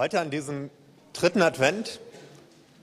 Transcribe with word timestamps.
Heute 0.00 0.18
an 0.18 0.30
diesem 0.30 0.70
dritten 1.12 1.42
Advent 1.42 2.00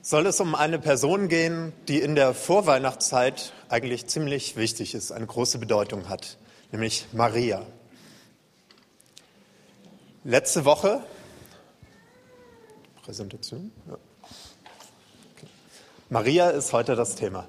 soll 0.02 0.24
es 0.26 0.38
um 0.38 0.54
eine 0.54 0.78
Person 0.78 1.26
gehen, 1.26 1.72
die 1.88 1.98
in 1.98 2.14
der 2.14 2.32
Vorweihnachtszeit 2.32 3.52
eigentlich 3.68 4.06
ziemlich 4.06 4.54
wichtig 4.54 4.94
ist, 4.94 5.10
eine 5.10 5.26
große 5.26 5.58
Bedeutung 5.58 6.08
hat, 6.08 6.38
nämlich 6.70 7.06
Maria. 7.12 7.66
Letzte 10.22 10.64
Woche, 10.64 11.02
Präsentation, 13.02 13.72
ja. 13.88 13.94
okay. 13.94 15.48
Maria 16.10 16.50
ist 16.50 16.72
heute 16.72 16.94
das 16.94 17.16
Thema. 17.16 17.48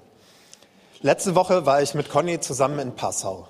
Letzte 1.02 1.36
Woche 1.36 1.68
war 1.68 1.80
ich 1.80 1.94
mit 1.94 2.10
Conny 2.10 2.40
zusammen 2.40 2.80
in 2.80 2.96
Passau. 2.96 3.48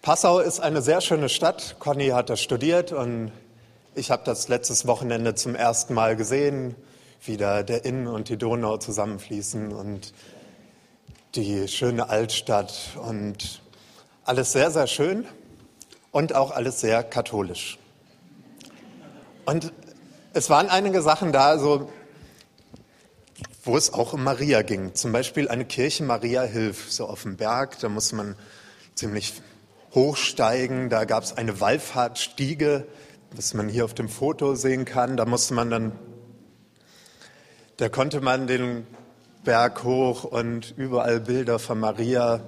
Passau 0.00 0.38
ist 0.38 0.60
eine 0.60 0.80
sehr 0.80 1.00
schöne 1.00 1.28
Stadt. 1.28 1.74
Conny 1.80 2.10
hat 2.10 2.30
da 2.30 2.36
studiert 2.36 2.92
und 2.92 3.32
ich 3.94 4.10
habe 4.10 4.22
das 4.24 4.48
letztes 4.48 4.86
Wochenende 4.86 5.34
zum 5.34 5.54
ersten 5.54 5.94
Mal 5.94 6.16
gesehen, 6.16 6.74
wie 7.24 7.36
da 7.36 7.62
der 7.62 7.84
Inn 7.84 8.06
und 8.06 8.28
die 8.28 8.36
Donau 8.36 8.76
zusammenfließen 8.76 9.72
und 9.72 10.12
die 11.34 11.68
schöne 11.68 12.08
Altstadt 12.08 12.74
und 12.96 13.62
alles 14.24 14.52
sehr, 14.52 14.70
sehr 14.70 14.86
schön 14.86 15.26
und 16.10 16.34
auch 16.34 16.50
alles 16.50 16.80
sehr 16.80 17.02
katholisch. 17.02 17.78
Und 19.46 19.72
es 20.32 20.50
waren 20.50 20.68
einige 20.68 21.02
Sachen 21.02 21.32
da, 21.32 21.58
so, 21.58 21.88
wo 23.62 23.76
es 23.76 23.92
auch 23.92 24.12
um 24.12 24.24
Maria 24.24 24.62
ging. 24.62 24.94
Zum 24.94 25.12
Beispiel 25.12 25.48
eine 25.48 25.64
Kirche 25.64 26.02
Maria 26.02 26.42
Hilf, 26.42 26.90
so 26.90 27.06
auf 27.06 27.22
dem 27.22 27.36
Berg, 27.36 27.78
da 27.78 27.88
musste 27.88 28.16
man 28.16 28.36
ziemlich 28.94 29.34
hochsteigen, 29.94 30.90
da 30.90 31.04
gab 31.04 31.22
es 31.22 31.36
eine 31.36 31.60
Wallfahrtsstiege, 31.60 32.86
was 33.36 33.54
man 33.54 33.68
hier 33.68 33.84
auf 33.84 33.94
dem 33.94 34.08
Foto 34.08 34.54
sehen 34.54 34.84
kann. 34.84 35.16
Da 35.16 35.24
musste 35.24 35.54
man 35.54 35.70
dann, 35.70 35.92
da 37.76 37.88
konnte 37.88 38.20
man 38.20 38.46
den 38.46 38.86
Berg 39.42 39.82
hoch 39.84 40.24
und 40.24 40.74
überall 40.76 41.20
Bilder 41.20 41.58
von 41.58 41.80
Maria. 41.80 42.40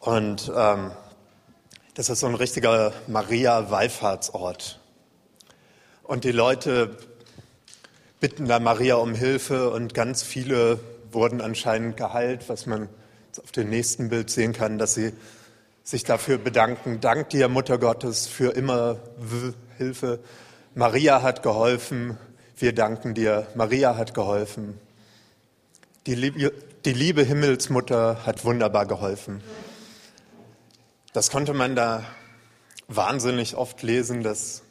Und 0.00 0.50
ähm, 0.54 0.92
das 1.94 2.08
ist 2.08 2.20
so 2.20 2.26
ein 2.26 2.34
richtiger 2.34 2.92
Maria-Wallfahrtsort. 3.06 4.80
Und 6.02 6.24
die 6.24 6.32
Leute 6.32 6.96
bitten 8.20 8.46
da 8.46 8.60
Maria 8.60 8.96
um 8.96 9.14
Hilfe 9.14 9.70
und 9.70 9.92
ganz 9.92 10.22
viele 10.22 10.80
wurden 11.12 11.40
anscheinend 11.40 11.96
geheilt, 11.96 12.48
was 12.48 12.66
man 12.66 12.88
auf 13.42 13.52
dem 13.52 13.68
nächsten 13.68 14.08
Bild 14.08 14.30
sehen 14.30 14.52
kann, 14.52 14.78
dass 14.78 14.94
sie 14.94 15.12
sich 15.86 16.02
dafür 16.02 16.36
bedanken. 16.36 17.00
Dank 17.00 17.30
dir, 17.30 17.48
Mutter 17.48 17.78
Gottes, 17.78 18.26
für 18.26 18.50
immer 18.56 18.98
Hilfe. 19.78 20.18
Maria 20.74 21.22
hat 21.22 21.44
geholfen. 21.44 22.18
Wir 22.56 22.74
danken 22.74 23.14
dir. 23.14 23.46
Maria 23.54 23.96
hat 23.96 24.12
geholfen. 24.12 24.80
Die 26.06 26.16
liebe, 26.16 26.52
die 26.84 26.92
liebe 26.92 27.22
Himmelsmutter 27.22 28.26
hat 28.26 28.44
wunderbar 28.44 28.86
geholfen. 28.86 29.40
Das 31.12 31.30
konnte 31.30 31.54
man 31.54 31.76
da 31.76 32.02
wahnsinnig 32.88 33.54
oft 33.54 33.84
lesen, 33.84 34.24
dass 34.24 34.62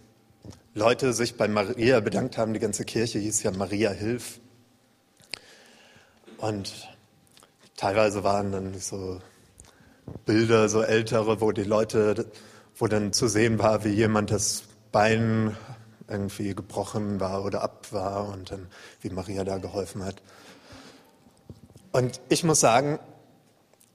Leute 0.74 1.14
sich 1.14 1.38
bei 1.38 1.48
Maria 1.48 2.02
bedankt 2.02 2.38
haben. 2.38 2.54
Die 2.54 2.60
ganze 2.60 2.84
Kirche 2.84 3.20
hieß 3.20 3.42
ja 3.44 3.52
Maria 3.52 3.92
Hilf. 3.92 4.42
Und 6.40 6.90
teilweise 7.78 8.26
waren 8.26 8.52
dann 8.52 8.78
so 8.78 9.22
Bilder, 10.26 10.70
so 10.70 10.82
ältere, 10.82 11.42
wo 11.42 11.52
die 11.52 11.64
Leute, 11.64 12.26
wo 12.78 12.88
dann 12.88 13.14
zu 13.14 13.28
sehen 13.28 13.60
war, 13.60 13.84
wie 13.84 13.90
jemand 13.90 14.32
das 14.32 14.64
Bein 14.92 15.56
irgendwie 16.08 16.54
gebrochen 16.54 17.20
war 17.20 17.44
oder 17.44 17.62
ab 17.62 17.88
war 17.92 18.30
und 18.30 18.52
dann 18.52 18.68
wie 19.02 19.10
Maria 19.10 19.44
da 19.44 19.58
geholfen 19.58 20.04
hat. 20.04 20.22
Und 21.92 22.20
ich 22.30 22.44
muss 22.44 22.60
sagen, 22.60 23.00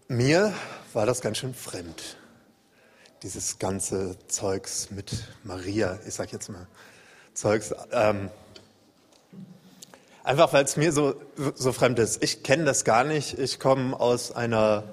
mir 0.09 0.53
war 0.93 1.07
das 1.07 1.21
ganz 1.21 1.39
schön 1.39 1.55
fremd, 1.55 2.17
dieses 3.23 3.59
ganze 3.59 4.17
Zeugs 4.27 4.91
mit 4.91 5.29
Maria, 5.45 5.99
ich 6.07 6.15
sag 6.15 6.33
jetzt 6.33 6.49
mal 6.49 6.67
Zeugs. 7.35 7.75
Ähm, 7.93 8.31
einfach 10.25 10.53
weil 10.53 10.65
es 10.65 10.77
mir 10.77 10.93
so, 10.93 11.15
so 11.55 11.73
fremd 11.73 11.99
ist. 11.99 12.23
Ich 12.23 12.43
kenne 12.43 12.65
das 12.65 12.85
gar 12.85 13.05
nicht. 13.05 13.39
Ich 13.39 13.61
komme 13.61 13.99
aus 13.99 14.33
einer 14.33 14.85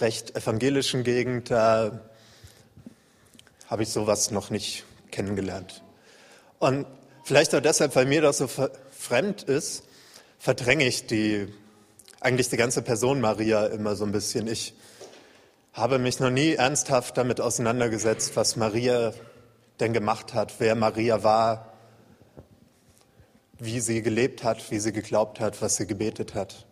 recht 0.00 0.36
evangelischen 0.36 1.04
Gegend, 1.04 1.50
da 1.50 2.00
habe 3.66 3.82
ich 3.82 3.88
sowas 3.88 4.30
noch 4.30 4.50
nicht 4.50 4.84
kennengelernt. 5.10 5.82
Und 6.58 6.86
vielleicht 7.24 7.54
auch 7.54 7.60
deshalb, 7.60 7.96
weil 7.96 8.06
mir 8.06 8.22
das 8.22 8.38
so 8.38 8.48
fremd 8.48 9.42
ist, 9.42 9.84
verdränge 10.38 10.86
ich 10.86 11.06
die, 11.06 11.52
eigentlich 12.20 12.48
die 12.48 12.56
ganze 12.56 12.82
Person 12.82 13.20
Maria 13.20 13.66
immer 13.66 13.96
so 13.96 14.04
ein 14.04 14.12
bisschen. 14.12 14.46
Ich 14.46 14.74
habe 15.72 15.98
mich 15.98 16.20
noch 16.20 16.30
nie 16.30 16.54
ernsthaft 16.54 17.16
damit 17.16 17.40
auseinandergesetzt, 17.40 18.36
was 18.36 18.56
Maria 18.56 19.12
denn 19.80 19.92
gemacht 19.92 20.34
hat, 20.34 20.54
wer 20.58 20.74
Maria 20.74 21.22
war, 21.22 21.72
wie 23.58 23.80
sie 23.80 24.02
gelebt 24.02 24.44
hat, 24.44 24.70
wie 24.70 24.78
sie 24.78 24.92
geglaubt 24.92 25.40
hat, 25.40 25.60
was 25.62 25.76
sie 25.76 25.86
gebetet 25.86 26.34
hat. 26.34 26.66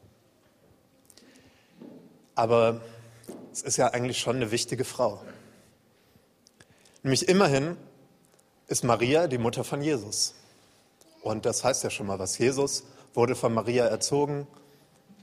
Aber 2.34 2.80
es 3.54 3.62
ist 3.62 3.76
ja 3.76 3.86
eigentlich 3.92 4.18
schon 4.18 4.34
eine 4.34 4.50
wichtige 4.50 4.84
Frau. 4.84 5.22
Nämlich 7.04 7.28
immerhin 7.28 7.76
ist 8.66 8.82
Maria 8.82 9.28
die 9.28 9.38
Mutter 9.38 9.62
von 9.62 9.80
Jesus. 9.80 10.34
Und 11.22 11.46
das 11.46 11.62
heißt 11.62 11.84
ja 11.84 11.90
schon 11.90 12.08
mal 12.08 12.18
was. 12.18 12.36
Jesus 12.36 12.82
wurde 13.14 13.36
von 13.36 13.54
Maria 13.54 13.86
erzogen, 13.86 14.48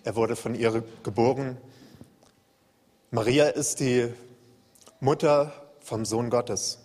er 0.05 0.15
wurde 0.15 0.37
von 0.37 0.55
ihr 0.55 0.81
geboren. 1.03 1.57
Maria 3.09 3.49
ist 3.49 3.81
die 3.81 4.13
Mutter 5.01 5.51
vom 5.81 6.05
Sohn 6.05 6.29
Gottes, 6.29 6.79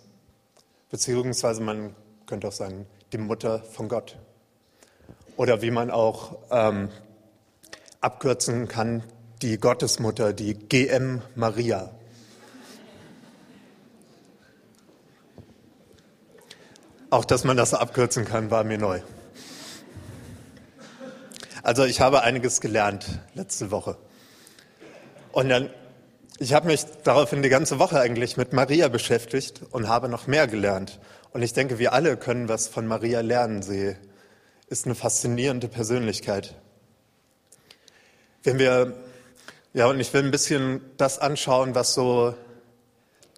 beziehungsweise 0.91 1.61
man 1.61 1.95
könnte 2.25 2.49
auch 2.49 2.51
sagen, 2.51 2.87
die 3.13 3.19
Mutter 3.19 3.63
von 3.63 3.87
Gott. 3.87 4.17
Oder 5.37 5.61
wie 5.61 5.71
man 5.71 5.91
auch 5.91 6.39
ähm, 6.51 6.89
abkürzen 8.01 8.67
kann, 8.67 9.01
die 9.41 9.57
Gottesmutter, 9.59 10.33
die 10.33 10.55
GM 10.55 11.21
Maria. 11.35 11.91
Auch 17.09 17.23
dass 17.23 17.43
man 17.43 17.55
das 17.55 17.73
abkürzen 17.73 18.25
kann, 18.25 18.51
war 18.51 18.63
mir 18.63 18.77
neu. 18.77 19.01
Also 21.63 21.85
ich 21.85 22.01
habe 22.01 22.23
einiges 22.23 22.61
gelernt 22.61 23.19
letzte 23.33 23.71
Woche. 23.71 23.97
Und 25.31 25.49
dann, 25.49 25.69
ich 26.39 26.53
habe 26.53 26.67
mich 26.67 26.85
daraufhin 27.03 27.41
die 27.43 27.49
ganze 27.49 27.79
Woche 27.79 27.99
eigentlich 27.99 28.37
mit 28.37 28.53
Maria 28.53 28.87
beschäftigt 28.87 29.61
und 29.71 29.87
habe 29.87 30.09
noch 30.09 30.27
mehr 30.27 30.47
gelernt. 30.47 30.99
Und 31.31 31.43
ich 31.43 31.53
denke, 31.53 31.77
wir 31.77 31.93
alle 31.93 32.17
können 32.17 32.49
was 32.49 32.67
von 32.67 32.87
Maria 32.87 33.21
lernen. 33.21 33.61
Sie 33.61 33.95
ist 34.67 34.85
eine 34.85 34.95
faszinierende 34.95 35.67
Persönlichkeit. 35.67 36.55
Wenn 38.43 38.59
wir 38.59 38.95
ja, 39.77 39.85
und 39.85 39.99
ich 39.99 40.11
will 40.11 40.23
ein 40.23 40.31
bisschen 40.31 40.81
das 40.97 41.19
anschauen, 41.19 41.75
was 41.75 41.93
so 41.93 42.33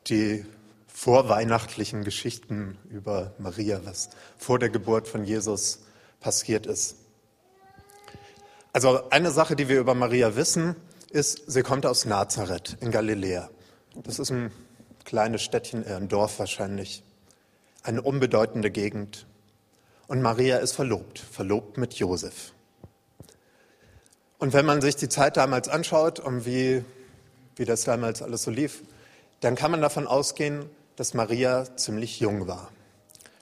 die 0.08 0.46
vorweihnachtlichen 0.88 2.06
Geschichten 2.06 2.78
über 2.90 3.34
Maria, 3.40 3.82
was 3.84 4.10
vor 4.38 4.58
der 4.58 4.70
Geburt 4.70 5.10
von 5.10 5.26
Jesus 5.26 5.80
passiert 6.22 6.66
ist. 6.66 6.96
Also 8.72 9.10
eine 9.10 9.32
Sache, 9.32 9.58
die 9.58 9.68
wir 9.68 9.82
über 9.82 9.96
Maria 9.96 10.38
wissen, 10.38 10.78
ist, 11.12 11.52
sie 11.52 11.62
kommt 11.62 11.86
aus 11.86 12.06
Nazareth 12.06 12.78
in 12.80 12.92
Galiläa. 12.92 13.50
Das 14.04 14.18
ist 14.18 14.32
ein 14.32 14.54
kleines 15.04 15.42
Städtchen, 15.42 15.86
ein 15.86 16.08
Dorf 16.08 16.40
wahrscheinlich, 16.40 17.04
eine 17.84 18.02
unbedeutende 18.02 18.72
Gegend. 18.72 19.28
Und 20.08 20.22
Maria 20.22 20.60
ist 20.60 20.72
verlobt, 20.72 21.20
verlobt 21.20 21.78
mit 21.78 21.96
Josef. 21.96 22.54
Und 24.40 24.54
wenn 24.54 24.66
man 24.66 24.82
sich 24.82 24.96
die 24.96 25.10
Zeit 25.10 25.36
damals 25.38 25.68
anschaut 25.68 26.20
und 26.20 26.46
wie, 26.46 26.84
wie 27.58 27.66
das 27.66 27.84
damals 27.84 28.22
alles 28.22 28.44
so 28.44 28.52
lief, 28.52 28.84
dann 29.42 29.56
kann 29.56 29.70
man 29.72 29.82
davon 29.82 30.08
ausgehen, 30.08 30.70
dass 30.96 31.14
Maria 31.14 31.76
ziemlich 31.76 32.22
jung 32.22 32.48
war. 32.48 32.72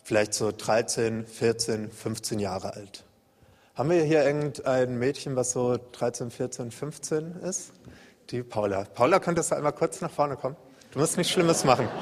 Vielleicht 0.04 0.34
so 0.34 0.52
13, 0.52 1.28
14, 1.28 1.92
15 1.92 2.40
Jahre 2.40 2.74
alt. 2.74 3.04
Haben 3.76 3.92
wir 3.92 4.04
hier 4.04 4.26
irgendein 4.26 4.98
Mädchen, 4.98 5.36
was 5.36 5.52
so 5.52 5.78
13, 5.92 6.32
14, 6.32 6.72
15 6.72 7.36
ist? 7.42 7.74
Die 8.32 8.42
Paula. 8.42 8.86
Paula, 8.86 9.20
könntest 9.20 9.52
du 9.52 9.56
einmal 9.56 9.74
kurz 9.74 10.02
nach 10.02 10.10
vorne 10.10 10.36
kommen? 10.36 10.56
Du 10.92 10.98
musst 11.00 11.16
nichts 11.16 11.32
Schlimmes 11.32 11.64
machen. 11.64 11.88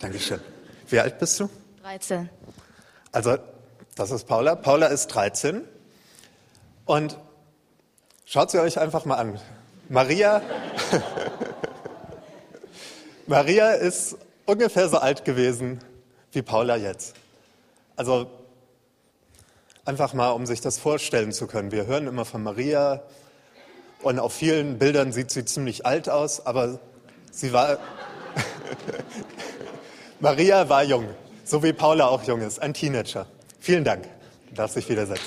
Dankeschön. 0.00 0.40
Wie 0.88 0.98
alt 0.98 1.20
bist 1.20 1.38
du? 1.38 1.48
13. 1.82 2.28
Also, 3.12 3.38
das 3.96 4.12
ist 4.12 4.26
Paula. 4.26 4.54
Paula 4.54 4.86
ist 4.86 5.08
13. 5.08 5.62
Und 6.86 7.18
schaut 8.24 8.50
sie 8.50 8.60
euch 8.60 8.78
einfach 8.78 9.04
mal 9.04 9.16
an. 9.16 9.40
Maria, 9.88 10.42
Maria 13.26 13.72
ist 13.72 14.16
ungefähr 14.46 14.88
so 14.88 14.98
alt 14.98 15.24
gewesen 15.24 15.80
wie 16.32 16.42
Paula 16.42 16.76
jetzt. 16.76 17.16
Also 17.96 18.30
einfach 19.84 20.14
mal, 20.14 20.30
um 20.30 20.46
sich 20.46 20.60
das 20.60 20.78
vorstellen 20.78 21.32
zu 21.32 21.48
können. 21.48 21.72
Wir 21.72 21.86
hören 21.86 22.06
immer 22.06 22.24
von 22.24 22.42
Maria 22.42 23.02
und 24.02 24.20
auf 24.20 24.32
vielen 24.32 24.78
Bildern 24.78 25.12
sieht 25.12 25.30
sie 25.30 25.44
ziemlich 25.44 25.84
alt 25.84 26.08
aus, 26.08 26.46
aber 26.46 26.78
sie 27.32 27.52
war. 27.52 27.78
Maria 30.20 30.68
war 30.68 30.84
jung, 30.84 31.08
so 31.50 31.64
wie 31.64 31.72
Paula 31.72 32.06
auch 32.06 32.22
jung 32.22 32.42
ist, 32.42 32.62
ein 32.62 32.74
Teenager. 32.74 33.26
Vielen 33.58 33.82
Dank. 33.82 34.08
Du 34.48 34.54
darfst 34.54 34.76
dich 34.76 34.88
wieder 34.88 35.04
setzen. 35.04 35.24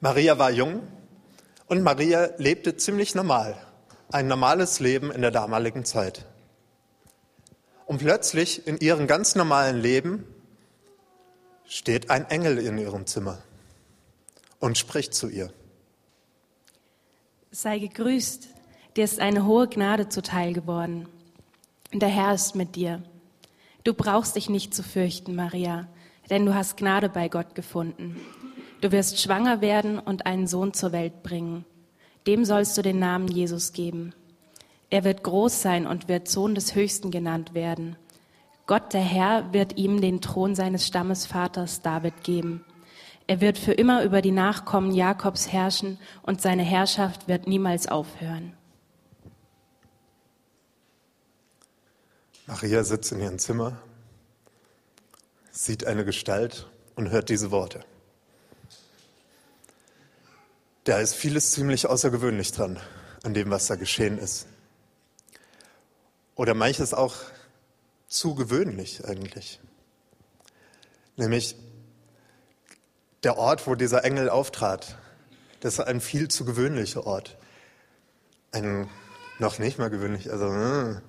Maria 0.00 0.36
war 0.36 0.50
jung 0.50 0.82
und 1.66 1.82
Maria 1.82 2.30
lebte 2.36 2.76
ziemlich 2.76 3.14
normal, 3.14 3.56
ein 4.10 4.26
normales 4.26 4.80
Leben 4.80 5.12
in 5.12 5.22
der 5.22 5.30
damaligen 5.30 5.84
Zeit. 5.84 6.26
Und 7.86 7.98
plötzlich 7.98 8.66
in 8.66 8.78
ihrem 8.78 9.06
ganz 9.06 9.36
normalen 9.36 9.80
Leben 9.80 10.26
steht 11.64 12.10
ein 12.10 12.28
Engel 12.28 12.58
in 12.58 12.76
ihrem 12.76 13.06
Zimmer 13.06 13.38
und 14.58 14.76
spricht 14.76 15.14
zu 15.14 15.28
ihr. 15.28 15.52
Sei 17.52 17.78
gegrüßt, 17.78 18.48
dir 18.96 19.04
ist 19.04 19.20
eine 19.20 19.44
hohe 19.44 19.68
Gnade 19.68 20.08
zuteil 20.08 20.52
geworden. 20.52 21.08
Der 21.92 22.08
Herr 22.08 22.34
ist 22.34 22.54
mit 22.54 22.76
dir. 22.76 23.02
Du 23.82 23.92
brauchst 23.92 24.36
dich 24.36 24.48
nicht 24.48 24.74
zu 24.74 24.82
fürchten, 24.82 25.34
Maria, 25.34 25.88
denn 26.30 26.46
du 26.46 26.54
hast 26.54 26.76
Gnade 26.76 27.08
bei 27.08 27.28
Gott 27.28 27.54
gefunden. 27.54 28.20
Du 28.80 28.92
wirst 28.92 29.20
schwanger 29.20 29.60
werden 29.60 29.98
und 29.98 30.26
einen 30.26 30.46
Sohn 30.46 30.74
zur 30.74 30.92
Welt 30.92 31.22
bringen. 31.22 31.64
Dem 32.26 32.44
sollst 32.44 32.76
du 32.78 32.82
den 32.82 32.98
Namen 32.98 33.28
Jesus 33.28 33.72
geben. 33.72 34.14
Er 34.90 35.04
wird 35.04 35.22
groß 35.22 35.60
sein 35.60 35.86
und 35.86 36.08
wird 36.08 36.28
Sohn 36.28 36.54
des 36.54 36.74
Höchsten 36.74 37.10
genannt 37.10 37.54
werden. 37.54 37.96
Gott 38.66 38.92
der 38.92 39.02
Herr 39.02 39.52
wird 39.52 39.76
ihm 39.76 40.00
den 40.00 40.20
Thron 40.20 40.54
seines 40.54 40.86
Stammesvaters 40.86 41.82
David 41.82 42.22
geben. 42.22 42.64
Er 43.26 43.40
wird 43.40 43.58
für 43.58 43.72
immer 43.72 44.04
über 44.04 44.22
die 44.22 44.30
Nachkommen 44.30 44.92
Jakobs 44.92 45.52
herrschen 45.52 45.98
und 46.22 46.40
seine 46.40 46.62
Herrschaft 46.62 47.28
wird 47.28 47.46
niemals 47.46 47.88
aufhören. 47.88 48.54
Maria 52.46 52.84
sitzt 52.84 53.10
in 53.12 53.20
ihrem 53.20 53.38
Zimmer, 53.38 53.80
sieht 55.50 55.86
eine 55.86 56.04
Gestalt 56.04 56.68
und 56.94 57.10
hört 57.10 57.30
diese 57.30 57.50
Worte. 57.50 57.80
Da 60.84 60.98
ist 60.98 61.14
vieles 61.14 61.52
ziemlich 61.52 61.86
außergewöhnlich 61.86 62.52
dran, 62.52 62.78
an 63.22 63.32
dem, 63.32 63.50
was 63.50 63.66
da 63.66 63.76
geschehen 63.76 64.18
ist. 64.18 64.46
Oder 66.34 66.52
manches 66.52 66.92
auch 66.92 67.14
zu 68.08 68.34
gewöhnlich 68.34 69.06
eigentlich. 69.06 69.60
Nämlich 71.16 71.56
der 73.22 73.38
Ort, 73.38 73.66
wo 73.66 73.74
dieser 73.74 74.04
Engel 74.04 74.28
auftrat, 74.28 74.98
das 75.60 75.74
ist 75.74 75.80
ein 75.80 76.02
viel 76.02 76.28
zu 76.28 76.44
gewöhnlicher 76.44 77.06
Ort. 77.06 77.38
Ein 78.52 78.90
noch 79.38 79.58
nicht 79.58 79.78
mal 79.78 79.88
gewöhnlich, 79.88 80.30
also 80.30 80.52
äh, 80.52 81.00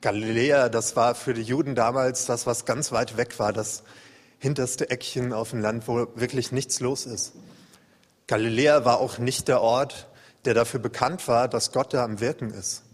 Galiläa, 0.00 0.68
das 0.68 0.94
war 0.94 1.14
für 1.14 1.34
die 1.34 1.42
Juden 1.42 1.74
damals 1.74 2.26
das, 2.26 2.46
was 2.46 2.64
ganz 2.64 2.92
weit 2.92 3.16
weg 3.16 3.38
war, 3.38 3.52
das 3.52 3.82
hinterste 4.38 4.90
Eckchen 4.90 5.32
auf 5.32 5.50
dem 5.50 5.60
Land, 5.60 5.88
wo 5.88 6.06
wirklich 6.14 6.52
nichts 6.52 6.78
los 6.78 7.04
ist. 7.04 7.32
Galiläa 8.28 8.84
war 8.84 9.00
auch 9.00 9.18
nicht 9.18 9.48
der 9.48 9.60
Ort, 9.60 10.08
der 10.44 10.54
dafür 10.54 10.78
bekannt 10.78 11.26
war, 11.26 11.48
dass 11.48 11.72
Gott 11.72 11.92
da 11.94 12.04
am 12.04 12.20
Wirken 12.20 12.50
ist. 12.50 12.84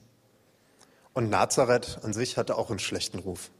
Und 1.13 1.29
Nazareth 1.29 1.99
an 2.03 2.13
sich 2.15 2.39
hatte 2.39 2.57
auch 2.57 2.71
einen 2.71 2.79
schlechten 2.79 3.19
Ruf. 3.19 3.51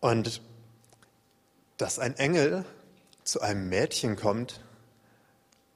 Und 0.00 0.42
dass 1.78 1.98
ein 1.98 2.16
Engel 2.16 2.64
zu 3.24 3.40
einem 3.40 3.68
Mädchen 3.68 4.16
kommt, 4.16 4.60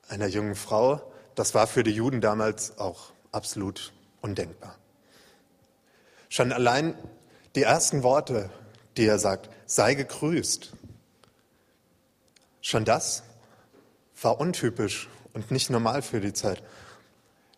einer 0.08 0.26
jungen 0.26 0.54
Frau, 0.54 1.00
das 1.34 1.54
war 1.54 1.66
für 1.66 1.82
die 1.82 1.92
Juden 1.92 2.20
damals 2.20 2.78
auch 2.78 3.12
absolut 3.32 3.92
undenkbar. 4.20 4.76
Schon 6.28 6.52
allein 6.52 6.94
die 7.54 7.62
ersten 7.62 8.02
Worte, 8.02 8.50
die 8.96 9.06
er 9.06 9.18
sagt, 9.18 9.50
sei 9.66 9.94
gegrüßt, 9.94 10.72
Schon 12.60 12.84
das 12.84 13.22
war 14.20 14.38
untypisch 14.38 15.08
und 15.32 15.50
nicht 15.50 15.70
normal 15.70 16.02
für 16.02 16.20
die 16.20 16.34
Zeit. 16.34 16.62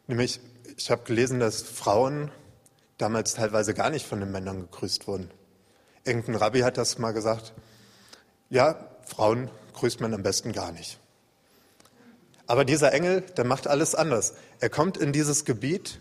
Nämlich, 0.07 0.41
ich 0.77 0.91
habe 0.91 1.03
gelesen, 1.03 1.41
dass 1.41 1.63
Frauen 1.63 2.31
damals 2.99 3.35
teilweise 3.35 3.75
gar 3.75 3.91
nicht 3.91 4.07
von 4.07 4.21
den 4.21 4.31
Männern 4.31 4.63
gegrüßt 4.63 5.09
wurden. 5.09 5.31
Irgendein 6.05 6.37
Rabbi 6.37 6.61
hat 6.61 6.79
das 6.79 6.99
mal 6.99 7.13
gesagt. 7.13 7.53
Ja, 8.49 8.89
Frauen 9.05 9.51
grüßt 9.75 10.01
man 10.01 10.15
am 10.15 10.23
besten 10.23 10.53
gar 10.53 10.71
nicht. 10.71 10.99
Aber 12.47 12.65
dieser 12.65 12.93
Engel, 12.93 13.23
der 13.23 13.45
macht 13.45 13.67
alles 13.67 13.95
anders. 13.95 14.35
Er 14.61 14.71
kommt 14.71 14.97
in 14.97 15.13
dieses 15.13 15.45
Gebiet, 15.45 16.01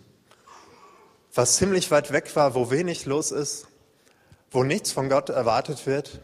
was 1.34 1.56
ziemlich 1.56 1.92
weit 1.92 2.12
weg 2.12 2.36
war, 2.36 2.56
wo 2.56 2.72
wenig 2.72 3.06
los 3.06 3.32
ist, 3.32 3.68
wo 4.50 4.64
nichts 4.64 4.92
von 4.92 5.10
Gott 5.10 5.30
erwartet 5.30 5.86
wird 5.86 6.22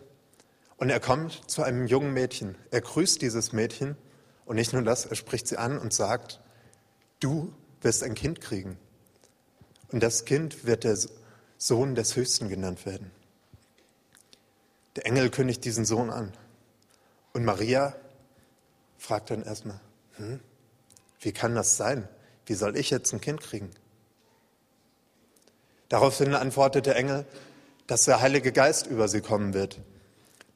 und 0.78 0.90
er 0.90 1.00
kommt 1.00 1.50
zu 1.50 1.64
einem 1.64 1.88
jungen 1.88 2.14
Mädchen. 2.14 2.58
Er 2.72 2.82
grüßt 2.82 3.22
dieses 3.22 3.54
Mädchen 3.54 3.96
und 4.46 4.56
nicht 4.56 4.74
nur 4.74 4.84
das, 4.84 5.06
er 5.06 5.16
spricht 5.16 5.48
sie 5.48 5.58
an 5.58 5.78
und 5.78 5.94
sagt, 5.94 6.42
du 7.20 7.54
wirst 7.82 8.04
ein 8.04 8.16
Kind 8.16 8.42
kriegen. 8.42 8.78
Und 9.92 10.04
das 10.04 10.26
Kind 10.26 10.66
wird 10.66 10.84
der 10.84 10.98
Sohn 11.58 11.96
des 11.96 12.16
Höchsten 12.16 12.50
genannt 12.50 12.86
werden. 12.86 13.12
Der 14.96 15.06
Engel 15.06 15.30
kündigt 15.30 15.64
diesen 15.64 15.86
Sohn 15.86 16.10
an. 16.10 16.34
Und 17.34 17.46
Maria 17.46 17.96
fragt 18.98 19.30
dann 19.30 19.44
erstmal, 19.44 19.80
hm, 20.18 20.40
wie 21.22 21.32
kann 21.32 21.56
das 21.56 21.78
sein? 21.78 22.08
Wie 22.46 22.56
soll 22.56 22.76
ich 22.76 22.90
jetzt 22.90 23.14
ein 23.14 23.22
Kind 23.22 23.42
kriegen? 23.42 23.72
Daraufhin 25.90 26.34
antwortet 26.34 26.86
der 26.86 26.96
Engel, 26.96 27.26
dass 27.88 28.06
der 28.06 28.22
Heilige 28.22 28.52
Geist 28.52 28.88
über 28.88 29.08
sie 29.08 29.22
kommen 29.22 29.54
wird 29.54 29.80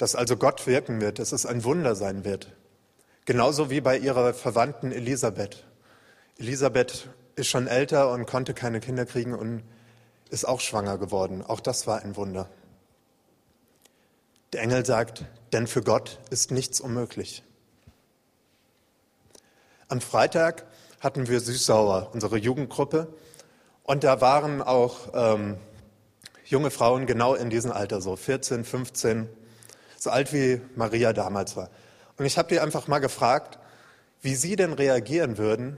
dass 0.01 0.15
also 0.15 0.35
Gott 0.35 0.65
wirken 0.65 0.99
wird, 0.99 1.19
dass 1.19 1.31
es 1.31 1.45
ein 1.45 1.63
Wunder 1.63 1.93
sein 1.93 2.25
wird. 2.25 2.51
Genauso 3.25 3.69
wie 3.69 3.81
bei 3.81 3.99
ihrer 3.99 4.33
Verwandten 4.33 4.91
Elisabeth. 4.91 5.63
Elisabeth 6.39 7.07
ist 7.35 7.49
schon 7.49 7.67
älter 7.67 8.11
und 8.11 8.25
konnte 8.25 8.55
keine 8.55 8.79
Kinder 8.79 9.05
kriegen 9.05 9.35
und 9.35 9.61
ist 10.31 10.45
auch 10.45 10.59
schwanger 10.59 10.97
geworden. 10.97 11.43
Auch 11.43 11.59
das 11.59 11.85
war 11.85 12.01
ein 12.01 12.15
Wunder. 12.15 12.49
Der 14.53 14.63
Engel 14.63 14.87
sagt, 14.87 15.23
denn 15.53 15.67
für 15.67 15.83
Gott 15.83 16.17
ist 16.31 16.49
nichts 16.49 16.81
unmöglich. 16.81 17.43
Am 19.87 20.01
Freitag 20.01 20.65
hatten 20.99 21.27
wir 21.27 21.39
Süßsauer, 21.39 22.09
unsere 22.11 22.37
Jugendgruppe, 22.37 23.13
und 23.83 24.03
da 24.03 24.21
waren 24.21 24.61
auch 24.61 25.09
ähm, 25.13 25.57
junge 26.45 26.71
Frauen 26.71 27.05
genau 27.05 27.33
in 27.33 27.49
diesem 27.49 27.71
Alter, 27.71 28.01
so 28.01 28.15
14, 28.15 28.63
15, 28.63 29.29
so 29.97 30.09
alt 30.09 30.33
wie 30.33 30.61
Maria 30.75 31.13
damals 31.13 31.55
war. 31.55 31.69
Und 32.17 32.25
ich 32.25 32.37
habe 32.37 32.49
die 32.49 32.59
einfach 32.59 32.87
mal 32.87 32.99
gefragt, 32.99 33.57
wie 34.21 34.35
sie 34.35 34.55
denn 34.55 34.73
reagieren 34.73 35.37
würden, 35.37 35.77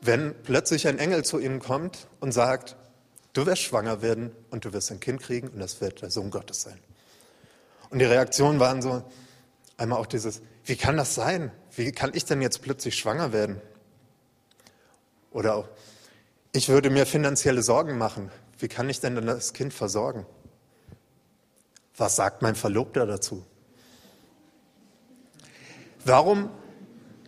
wenn 0.00 0.34
plötzlich 0.42 0.88
ein 0.88 0.98
Engel 0.98 1.24
zu 1.24 1.38
ihnen 1.38 1.60
kommt 1.60 2.08
und 2.20 2.32
sagt, 2.32 2.76
du 3.32 3.46
wirst 3.46 3.62
schwanger 3.62 4.02
werden 4.02 4.32
und 4.50 4.64
du 4.64 4.72
wirst 4.72 4.90
ein 4.90 5.00
Kind 5.00 5.22
kriegen 5.22 5.48
und 5.48 5.60
das 5.60 5.80
wird 5.80 6.02
der 6.02 6.10
Sohn 6.10 6.30
Gottes 6.30 6.62
sein. 6.62 6.78
Und 7.90 7.98
die 7.98 8.04
Reaktionen 8.04 8.60
waren 8.60 8.82
so, 8.82 9.02
einmal 9.76 9.98
auch 9.98 10.06
dieses, 10.06 10.42
wie 10.64 10.76
kann 10.76 10.96
das 10.96 11.14
sein? 11.14 11.50
Wie 11.74 11.92
kann 11.92 12.10
ich 12.14 12.24
denn 12.24 12.42
jetzt 12.42 12.62
plötzlich 12.62 12.96
schwanger 12.96 13.32
werden? 13.32 13.60
Oder 15.30 15.56
auch, 15.56 15.68
ich 16.52 16.68
würde 16.68 16.90
mir 16.90 17.06
finanzielle 17.06 17.62
Sorgen 17.62 17.98
machen. 17.98 18.30
Wie 18.58 18.68
kann 18.68 18.88
ich 18.90 19.00
denn 19.00 19.14
das 19.26 19.52
Kind 19.52 19.72
versorgen? 19.72 20.26
Was 21.96 22.16
sagt 22.16 22.42
mein 22.42 22.54
Verlobter 22.54 23.06
dazu? 23.06 23.44
Warum 26.04 26.50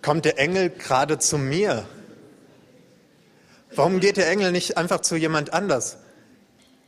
kommt 0.00 0.24
der 0.24 0.38
Engel 0.38 0.70
gerade 0.70 1.18
zu 1.18 1.38
mir? 1.38 1.86
Warum 3.74 4.00
geht 4.00 4.16
der 4.16 4.28
Engel 4.30 4.52
nicht 4.52 4.76
einfach 4.76 5.00
zu 5.00 5.16
jemand 5.16 5.52
anders? 5.52 5.98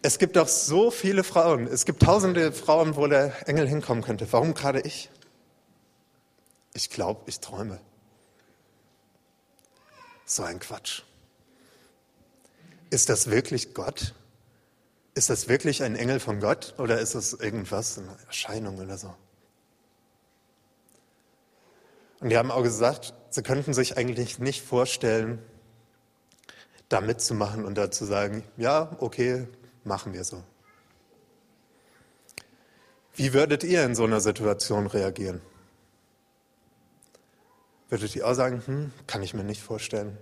Es 0.03 0.19
gibt 0.19 0.37
doch 0.37 0.49
so 0.49 0.91
viele 0.91 1.25
Frauen, 1.25 1.67
es 1.67 1.87
gibt 1.87 2.03
tausende 2.03 2.53
Frauen, 2.53 2.97
wo 2.97 3.07
der 3.07 3.49
Engel 3.49 3.67
hinkommen 3.67 4.03
könnte. 4.03 4.31
Warum 4.33 4.53
gerade 4.53 4.81
ich? 4.81 5.09
Ich 6.75 6.91
glaube, 6.91 7.23
ich 7.27 7.41
träume. 7.41 7.81
So 10.27 10.43
ein 10.43 10.59
Quatsch. 10.59 11.03
Ist 12.95 13.09
das 13.09 13.29
wirklich 13.29 13.75
Gott? 13.75 14.15
Ist 15.15 15.29
das 15.29 15.49
wirklich 15.49 15.83
ein 15.83 15.97
Engel 15.97 16.21
von 16.21 16.39
Gott 16.39 16.77
oder 16.79 17.01
ist 17.01 17.17
es 17.17 17.33
irgendwas, 17.33 17.99
eine 17.99 18.17
Erscheinung 18.29 18.79
oder 18.79 18.97
so? 18.97 19.13
Und 22.21 22.29
die 22.31 22.39
haben 22.39 22.53
auch 22.53 22.63
gesagt, 22.63 23.13
sie 23.31 23.43
könnten 23.43 23.75
sich 23.75 23.97
eigentlich 23.99 24.39
nicht 24.39 24.63
vorstellen, 24.65 25.43
da 26.89 27.01
mitzumachen 27.01 27.65
und 27.65 27.75
da 27.75 27.91
zu 27.91 28.05
sagen, 28.05 28.45
ja, 28.57 28.95
okay, 29.01 29.49
machen 29.83 30.13
wir 30.13 30.23
so. 30.23 30.45
Wie 33.17 33.33
würdet 33.33 33.65
ihr 33.65 33.83
in 33.83 33.97
so 33.97 34.05
einer 34.05 34.21
Situation 34.21 34.87
reagieren? 34.87 35.41
Würdet 37.89 38.15
ihr 38.15 38.25
auch 38.25 38.35
sagen, 38.35 38.63
hm, 38.65 38.93
kann 39.09 39.25
ich 39.25 39.35
mir 39.35 39.43
nicht 39.43 39.63
vorstellen? 39.63 40.17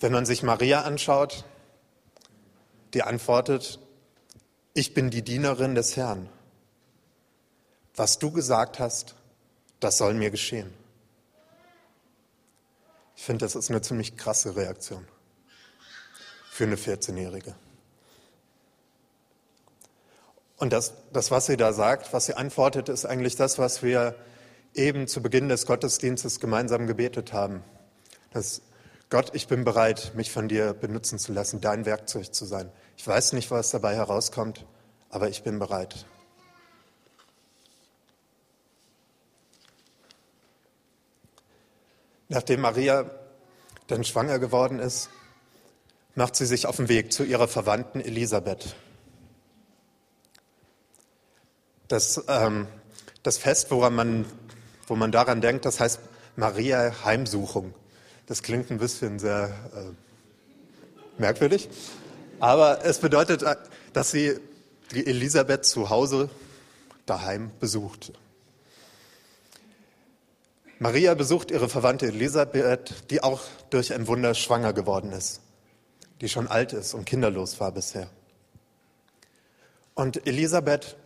Wenn 0.00 0.12
man 0.12 0.26
sich 0.26 0.42
Maria 0.42 0.82
anschaut, 0.82 1.44
die 2.94 3.02
antwortet, 3.02 3.80
ich 4.74 4.94
bin 4.94 5.10
die 5.10 5.22
Dienerin 5.22 5.74
des 5.74 5.96
Herrn. 5.96 6.28
Was 7.96 8.18
du 8.18 8.30
gesagt 8.30 8.78
hast, 8.78 9.16
das 9.80 9.98
soll 9.98 10.14
mir 10.14 10.30
geschehen. 10.30 10.72
Ich 13.16 13.24
finde, 13.24 13.44
das 13.44 13.56
ist 13.56 13.70
eine 13.70 13.82
ziemlich 13.82 14.16
krasse 14.16 14.54
Reaktion 14.54 15.06
für 16.50 16.64
eine 16.64 16.76
14-Jährige. 16.76 17.56
Und 20.56 20.72
das, 20.72 20.94
das, 21.12 21.30
was 21.30 21.46
sie 21.46 21.56
da 21.56 21.72
sagt, 21.72 22.12
was 22.12 22.26
sie 22.26 22.34
antwortet, 22.34 22.88
ist 22.88 23.04
eigentlich 23.04 23.36
das, 23.36 23.58
was 23.58 23.82
wir 23.82 24.14
eben 24.74 25.08
zu 25.08 25.22
Beginn 25.22 25.48
des 25.48 25.66
Gottesdienstes 25.66 26.40
gemeinsam 26.40 26.86
gebetet 26.86 27.32
haben. 27.32 27.64
Das 28.32 28.60
Gott, 29.10 29.30
ich 29.32 29.48
bin 29.48 29.64
bereit, 29.64 30.12
mich 30.14 30.30
von 30.30 30.48
dir 30.48 30.74
benutzen 30.74 31.18
zu 31.18 31.32
lassen, 31.32 31.62
dein 31.62 31.86
Werkzeug 31.86 32.34
zu 32.34 32.44
sein. 32.44 32.70
Ich 32.98 33.06
weiß 33.06 33.32
nicht, 33.32 33.50
was 33.50 33.70
dabei 33.70 33.94
herauskommt, 33.94 34.66
aber 35.08 35.30
ich 35.30 35.42
bin 35.42 35.58
bereit. 35.58 36.04
Nachdem 42.28 42.60
Maria 42.60 43.10
dann 43.86 44.04
schwanger 44.04 44.38
geworden 44.38 44.78
ist, 44.78 45.08
macht 46.14 46.36
sie 46.36 46.44
sich 46.44 46.66
auf 46.66 46.76
den 46.76 46.90
Weg 46.90 47.10
zu 47.10 47.24
ihrer 47.24 47.48
Verwandten 47.48 48.02
Elisabeth. 48.02 48.76
Das, 51.86 52.22
ähm, 52.28 52.66
das 53.22 53.38
Fest, 53.38 53.70
woran 53.70 53.94
man, 53.94 54.26
wo 54.86 54.96
man 54.96 55.12
daran 55.12 55.40
denkt, 55.40 55.64
das 55.64 55.80
heißt 55.80 56.00
Maria 56.36 56.92
Heimsuchung. 57.04 57.72
Das 58.28 58.42
klingt 58.42 58.70
ein 58.70 58.76
bisschen 58.76 59.18
sehr 59.18 59.48
äh, 59.74 61.18
merkwürdig, 61.18 61.70
aber 62.40 62.84
es 62.84 62.98
bedeutet, 62.98 63.42
äh, 63.42 63.56
dass 63.94 64.10
sie 64.10 64.38
die 64.92 65.06
Elisabeth 65.06 65.64
zu 65.64 65.88
Hause 65.88 66.28
daheim 67.06 67.50
besucht. 67.58 68.12
Maria 70.78 71.14
besucht 71.14 71.50
ihre 71.50 71.70
Verwandte 71.70 72.06
Elisabeth, 72.06 73.10
die 73.10 73.22
auch 73.22 73.40
durch 73.70 73.94
ein 73.94 74.06
Wunder 74.06 74.34
schwanger 74.34 74.74
geworden 74.74 75.10
ist, 75.12 75.40
die 76.20 76.28
schon 76.28 76.48
alt 76.48 76.74
ist 76.74 76.92
und 76.92 77.06
kinderlos 77.06 77.58
war 77.60 77.72
bisher. 77.72 78.10
Und 79.94 80.26
Elisabeth, 80.26 80.96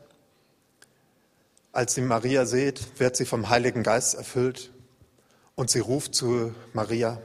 als 1.71 1.95
sie 1.95 2.01
Maria 2.01 2.47
sieht, 2.47 2.99
wird 2.99 3.15
sie 3.15 3.27
vom 3.27 3.49
Heiligen 3.49 3.85
Geist 3.85 4.15
erfüllt 4.15 4.73
und 5.55 5.71
sie 5.71 5.81
ruft 5.81 6.15
zu 6.15 6.55
Maria. 6.73 7.21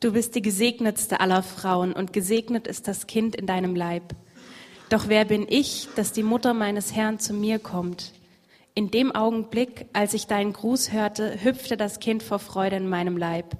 Du 0.00 0.12
bist 0.12 0.34
die 0.34 0.42
gesegnetste 0.42 1.20
aller 1.20 1.42
Frauen 1.42 1.92
und 1.92 2.12
gesegnet 2.12 2.66
ist 2.66 2.88
das 2.88 3.06
Kind 3.06 3.34
in 3.36 3.46
deinem 3.46 3.74
Leib. 3.74 4.14
Doch 4.90 5.08
wer 5.08 5.24
bin 5.24 5.46
ich, 5.48 5.88
dass 5.96 6.12
die 6.12 6.22
Mutter 6.22 6.52
meines 6.52 6.94
Herrn 6.94 7.18
zu 7.18 7.32
mir 7.32 7.58
kommt? 7.58 8.12
In 8.74 8.90
dem 8.90 9.14
Augenblick, 9.14 9.86
als 9.92 10.14
ich 10.14 10.26
deinen 10.26 10.52
Gruß 10.52 10.92
hörte, 10.92 11.42
hüpfte 11.42 11.76
das 11.76 12.00
Kind 12.00 12.22
vor 12.22 12.38
Freude 12.38 12.76
in 12.76 12.88
meinem 12.88 13.16
Leib. 13.16 13.56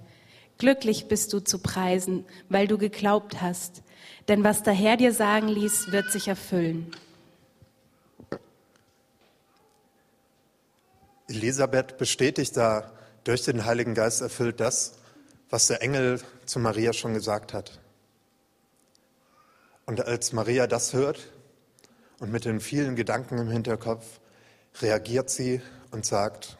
Glücklich 0.58 1.06
bist 1.08 1.32
du 1.32 1.40
zu 1.40 1.61
preisen, 1.61 2.25
weil 2.49 2.66
du 2.66 2.78
geglaubt 2.78 3.40
hast. 3.40 3.82
Denn 4.28 4.44
was 4.44 4.62
der 4.62 4.75
Herr 4.75 4.96
dir 4.96 5.12
sagen 5.12 5.49
ließ, 5.49 5.92
wird 5.92 6.11
sich 6.11 6.28
erfüllen. 6.28 6.90
Elisabeth 11.28 11.96
bestätigt 11.96 12.56
da 12.56 12.92
durch 13.25 13.43
den 13.43 13.64
Heiligen 13.64 13.95
Geist 13.95 14.21
erfüllt 14.21 14.61
das, 14.61 14.95
was 15.50 15.66
der 15.66 15.83
Engel 15.83 16.21
zu 16.47 16.59
Maria 16.59 16.93
schon 16.93 17.14
gesagt 17.14 17.52
hat. 17.52 17.81
Und 19.87 20.04
als 20.07 20.33
Maria 20.33 20.66
das 20.66 20.93
hört 20.93 21.21
und 22.21 22.33
mit 22.33 22.45
den 22.45 22.61
vielen 22.61 22.97
Gedanken 22.97 23.38
im 23.38 23.50
Hinterkopf 23.50 24.21
reagiert 24.81 25.31
sie 25.31 25.61
und 25.90 26.07
sagt, 26.07 26.57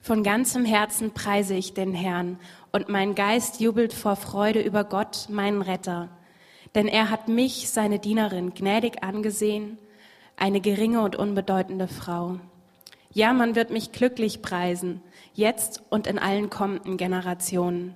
von 0.00 0.22
ganzem 0.22 0.64
Herzen 0.64 1.12
preise 1.12 1.54
ich 1.54 1.74
den 1.74 1.92
Herrn 1.92 2.38
und 2.72 2.88
mein 2.88 3.14
Geist 3.14 3.60
jubelt 3.60 3.92
vor 3.92 4.16
Freude 4.16 4.62
über 4.62 4.84
Gott, 4.84 5.26
meinen 5.28 5.60
Retter. 5.60 6.08
Denn 6.74 6.88
er 6.88 7.10
hat 7.10 7.28
mich, 7.28 7.68
seine 7.68 7.98
Dienerin, 7.98 8.54
gnädig 8.54 9.02
angesehen, 9.02 9.76
eine 10.36 10.60
geringe 10.60 11.02
und 11.02 11.16
unbedeutende 11.16 11.88
Frau. 11.88 12.38
Ja, 13.12 13.32
man 13.32 13.54
wird 13.54 13.70
mich 13.70 13.92
glücklich 13.92 14.40
preisen, 14.40 15.02
jetzt 15.34 15.82
und 15.90 16.06
in 16.06 16.18
allen 16.18 16.50
kommenden 16.50 16.96
Generationen. 16.96 17.94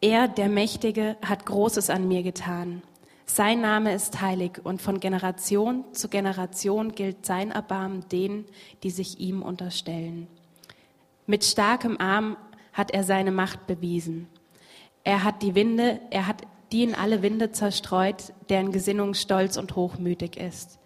Er, 0.00 0.28
der 0.28 0.48
Mächtige, 0.48 1.16
hat 1.24 1.46
Großes 1.46 1.90
an 1.90 2.08
mir 2.08 2.22
getan. 2.22 2.82
Sein 3.26 3.60
Name 3.60 3.94
ist 3.94 4.20
heilig 4.20 4.60
und 4.62 4.82
von 4.82 5.00
Generation 5.00 5.84
zu 5.92 6.08
Generation 6.08 6.92
gilt 6.92 7.24
sein 7.24 7.50
Erbarmen 7.50 8.08
denen, 8.10 8.44
die 8.82 8.90
sich 8.90 9.20
ihm 9.20 9.42
unterstellen. 9.42 10.26
Mit 11.26 11.44
starkem 11.44 11.98
Arm 11.98 12.36
hat 12.72 12.90
er 12.90 13.04
seine 13.04 13.30
Macht 13.30 13.66
bewiesen. 13.66 14.28
Er 15.04 15.24
hat 15.24 15.42
die 15.42 15.54
Winde, 15.54 16.00
er 16.10 16.26
hat 16.26 16.42
die 16.72 16.82
in 16.82 16.94
alle 16.94 17.22
Winde 17.22 17.52
zerstreut, 17.52 18.32
deren 18.48 18.72
Gesinnung 18.72 19.14
stolz 19.14 19.56
und 19.56 19.76
hochmütig 19.76 20.36
ist. 20.36 20.78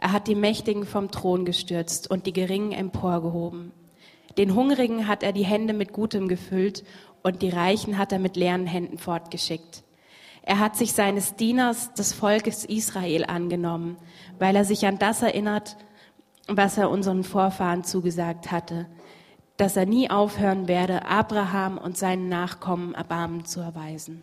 Er 0.00 0.12
hat 0.12 0.28
die 0.28 0.34
Mächtigen 0.34 0.84
vom 0.84 1.10
Thron 1.10 1.44
gestürzt 1.44 2.10
und 2.10 2.26
die 2.26 2.32
Geringen 2.32 2.72
emporgehoben. 2.72 3.72
Den 4.38 4.54
Hungrigen 4.54 5.08
hat 5.08 5.24
er 5.24 5.32
die 5.32 5.44
Hände 5.44 5.74
mit 5.74 5.92
Gutem 5.92 6.28
gefüllt 6.28 6.84
und 7.24 7.42
die 7.42 7.50
Reichen 7.50 7.98
hat 7.98 8.12
er 8.12 8.20
mit 8.20 8.36
leeren 8.36 8.66
Händen 8.66 8.96
fortgeschickt. 8.96 9.82
Er 10.42 10.60
hat 10.60 10.76
sich 10.76 10.92
seines 10.92 11.34
Dieners, 11.34 11.92
des 11.94 12.12
Volkes 12.12 12.64
Israel, 12.64 13.24
angenommen, 13.24 13.98
weil 14.38 14.54
er 14.54 14.64
sich 14.64 14.86
an 14.86 14.98
das 14.98 15.22
erinnert, 15.22 15.76
was 16.46 16.78
er 16.78 16.88
unseren 16.88 17.24
Vorfahren 17.24 17.82
zugesagt 17.82 18.52
hatte, 18.52 18.86
dass 19.56 19.76
er 19.76 19.86
nie 19.86 20.08
aufhören 20.08 20.68
werde, 20.68 21.04
Abraham 21.04 21.76
und 21.76 21.98
seinen 21.98 22.28
Nachkommen 22.28 22.94
Erbarmen 22.94 23.44
zu 23.44 23.60
erweisen. 23.60 24.22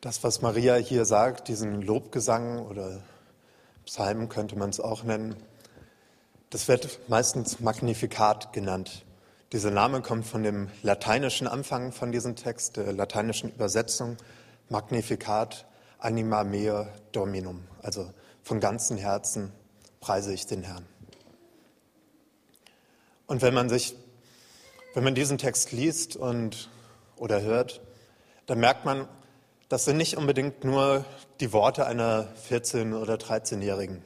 Das, 0.00 0.24
was 0.24 0.42
Maria 0.42 0.74
hier 0.74 1.04
sagt, 1.04 1.46
diesen 1.46 1.80
Lobgesang 1.80 2.66
oder 2.66 3.00
Psalm 3.84 4.28
könnte 4.28 4.56
man 4.56 4.70
es 4.70 4.80
auch 4.80 5.02
nennen, 5.02 5.36
das 6.50 6.68
wird 6.68 7.08
meistens 7.08 7.60
Magnifikat 7.60 8.52
genannt. 8.52 9.04
Dieser 9.52 9.70
Name 9.70 10.02
kommt 10.02 10.26
von 10.26 10.42
dem 10.42 10.68
lateinischen 10.82 11.46
Anfang 11.46 11.92
von 11.92 12.12
diesem 12.12 12.36
Text, 12.36 12.76
der 12.76 12.92
lateinischen 12.92 13.50
Übersetzung, 13.50 14.16
Magnificat 14.68 15.66
anima 15.98 16.44
mea 16.44 16.88
dominum, 17.12 17.62
also 17.82 18.12
von 18.42 18.60
ganzem 18.60 18.96
Herzen 18.96 19.52
preise 20.00 20.32
ich 20.34 20.46
den 20.46 20.62
Herrn. 20.62 20.84
Und 23.26 23.40
wenn 23.40 23.54
man 23.54 23.68
sich, 23.68 23.94
wenn 24.94 25.04
man 25.04 25.14
diesen 25.14 25.38
Text 25.38 25.72
liest 25.72 26.16
und 26.16 26.68
oder 27.16 27.40
hört, 27.40 27.80
dann 28.46 28.58
merkt 28.58 28.84
man, 28.84 29.08
das 29.72 29.86
sind 29.86 29.96
nicht 29.96 30.18
unbedingt 30.18 30.64
nur 30.64 31.06
die 31.40 31.54
Worte 31.54 31.86
einer 31.86 32.28
14- 32.50 32.94
oder 32.94 33.14
13-Jährigen. 33.14 34.04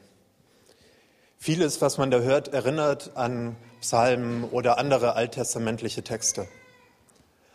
Vieles, 1.38 1.80
was 1.80 1.99
man 1.99 2.12
da 2.12 2.20
hört, 2.20 2.54
erinnert 2.54 3.16
an 3.16 3.56
Psalmen 3.80 4.44
oder 4.44 4.78
andere 4.78 5.14
alttestamentliche 5.14 6.04
Texte. 6.04 6.46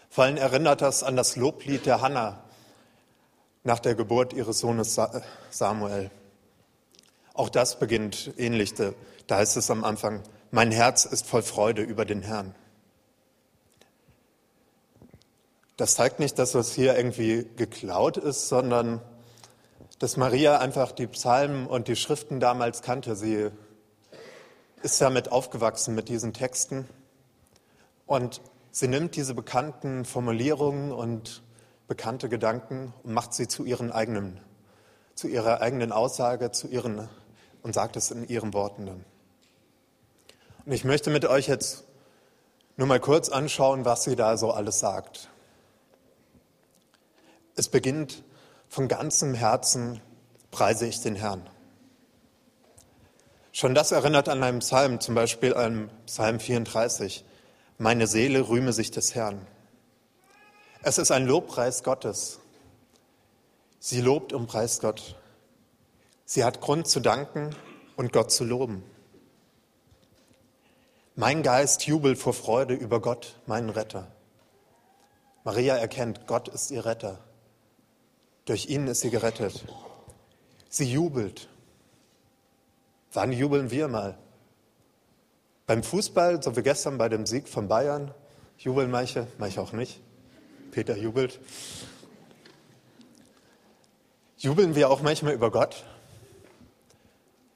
Vor 0.10 0.26
allem 0.26 0.36
erinnert 0.36 0.82
das 0.82 1.04
an 1.04 1.16
das 1.16 1.38
Loblied 1.38 1.86
der 1.86 2.02
Hannah 2.02 2.44
nach 3.64 3.80
der 3.80 3.96
Geburt 3.96 4.34
ihres 4.34 4.60
Sohnes 4.60 5.00
Samuel. 5.50 6.12
Auch 7.34 7.48
das 7.48 7.80
beginnt 7.80 8.34
ähnlich. 8.36 8.74
Da 8.74 9.38
heißt 9.38 9.56
es 9.56 9.72
am 9.72 9.86
Anfang, 9.86 10.22
mein 10.52 10.72
Herz 10.72 11.06
ist 11.06 11.28
voll 11.28 11.44
Freude 11.44 11.82
über 11.82 12.04
den 12.04 12.24
Herrn. 12.24 12.56
Das 15.82 15.96
zeigt 15.96 16.20
nicht, 16.20 16.38
dass 16.38 16.52
das 16.52 16.74
hier 16.74 16.96
irgendwie 16.96 17.50
geklaut 17.56 18.16
ist, 18.16 18.50
sondern 18.50 19.02
dass 19.98 20.16
Maria 20.16 20.60
einfach 20.60 20.92
die 20.92 21.08
Psalmen 21.08 21.66
und 21.66 21.88
die 21.88 21.96
Schriften 21.96 22.40
damals 22.40 22.84
kannte. 22.84 23.16
Sie 23.16 23.50
ist 24.84 25.02
damit 25.02 25.32
aufgewachsen 25.32 25.96
mit 25.96 26.08
diesen 26.08 26.34
Texten 26.34 26.88
und 28.06 28.42
sie 28.70 28.90
nimmt 28.90 29.16
diese 29.16 29.34
bekannten 29.34 30.06
Formulierungen 30.06 30.92
und 30.92 31.42
bekannte 31.88 32.30
Gedanken 32.30 32.94
und 33.02 33.16
macht 33.16 33.34
sie 33.34 33.48
zu 33.48 33.66
ihren 33.66 33.92
eigenen, 33.92 34.40
zu 35.16 35.28
ihrer 35.30 35.62
eigenen 35.62 35.92
Aussage, 35.92 36.52
zu 36.52 36.68
ihren 36.68 37.10
und 37.64 37.74
sagt 37.74 37.96
es 37.96 38.12
in 38.12 38.28
ihren 38.28 38.54
Worten 38.54 38.86
dann. 38.86 39.06
Und 40.64 40.74
ich 40.74 40.84
möchte 40.84 41.10
mit 41.10 41.26
euch 41.26 41.48
jetzt 41.48 41.86
nur 42.78 42.86
mal 42.86 43.00
kurz 43.00 43.30
anschauen, 43.30 43.84
was 43.84 44.04
sie 44.04 44.16
da 44.16 44.38
so 44.38 44.52
alles 44.52 44.78
sagt. 44.78 45.31
Es 47.56 47.68
beginnt 47.68 48.24
von 48.70 48.88
ganzem 48.88 49.34
Herzen 49.34 50.02
preise 50.52 50.88
ich 50.88 51.02
den 51.02 51.16
Herrn. 51.16 51.50
Schon 53.52 53.76
das 53.76 53.92
erinnert 53.92 54.30
an 54.30 54.44
einen 54.44 54.60
Psalm, 54.60 55.02
zum 55.02 55.16
Beispiel 55.16 55.54
an 55.54 55.92
Psalm 56.06 56.40
34. 56.40 57.26
Meine 57.78 58.08
Seele 58.08 58.48
rühme 58.48 58.72
sich 58.72 58.92
des 58.92 59.14
Herrn. 59.16 59.46
Es 60.84 60.98
ist 60.98 61.12
ein 61.12 61.26
Lobpreis 61.26 61.84
Gottes. 61.84 62.40
Sie 63.80 64.00
lobt 64.00 64.32
und 64.32 64.48
preist 64.48 64.82
Gott. 64.82 65.16
Sie 66.24 66.46
hat 66.46 66.62
Grund 66.62 66.88
zu 66.88 67.02
danken 67.02 67.54
und 67.98 68.14
Gott 68.14 68.32
zu 68.32 68.46
loben. 68.46 68.84
Mein 71.16 71.44
Geist 71.44 71.86
jubelt 71.86 72.18
vor 72.18 72.34
Freude 72.34 72.74
über 72.74 73.02
Gott, 73.02 73.36
meinen 73.46 73.70
Retter. 73.70 74.08
Maria 75.44 75.76
erkennt, 75.76 76.26
Gott 76.28 76.48
ist 76.48 76.72
ihr 76.72 76.86
Retter. 76.86 77.20
Durch 78.52 78.68
ihn 78.68 78.86
ist 78.88 79.00
sie 79.00 79.10
gerettet. 79.10 79.64
Sie 80.68 80.92
jubelt. 80.92 81.48
Wann 83.14 83.32
jubeln 83.32 83.72
wir 83.72 83.88
mal? 83.88 84.18
Beim 85.68 85.84
Fußball, 85.84 86.44
so 86.44 86.58
wie 86.58 86.62
gestern 86.62 86.98
bei 86.98 87.08
dem 87.08 87.26
Sieg 87.26 87.48
von 87.48 87.70
Bayern, 87.70 88.14
jubeln 88.58 88.92
manche, 88.92 89.26
manche 89.38 89.62
auch 89.62 89.72
nicht. 89.72 90.02
Peter 90.72 90.98
jubelt. 90.98 91.40
Jubeln 94.36 94.76
wir 94.76 94.90
auch 94.90 95.02
manchmal 95.02 95.32
über 95.32 95.50
Gott? 95.50 95.86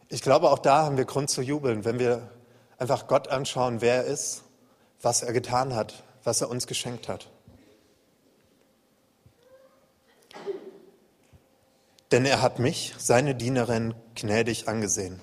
Ich 0.07 0.21
glaube, 0.21 0.49
auch 0.49 0.59
da 0.59 0.83
haben 0.83 0.95
wir 0.95 1.03
Grund 1.03 1.29
zu 1.29 1.41
jubeln, 1.41 1.83
wenn 1.83 1.99
wir 1.99 2.31
einfach 2.77 3.07
Gott 3.07 3.27
anschauen, 3.27 3.81
wer 3.81 3.95
er 3.95 4.05
ist, 4.05 4.45
was 5.01 5.23
er 5.23 5.33
getan 5.33 5.75
hat, 5.75 6.05
was 6.23 6.39
er 6.39 6.49
uns 6.49 6.67
geschenkt 6.67 7.09
hat. 7.09 7.27
Denn 12.15 12.23
er 12.25 12.41
hat 12.41 12.59
mich, 12.59 12.95
seine 12.97 13.35
Dienerin, 13.35 13.93
gnädig 14.15 14.69
angesehen. 14.69 15.19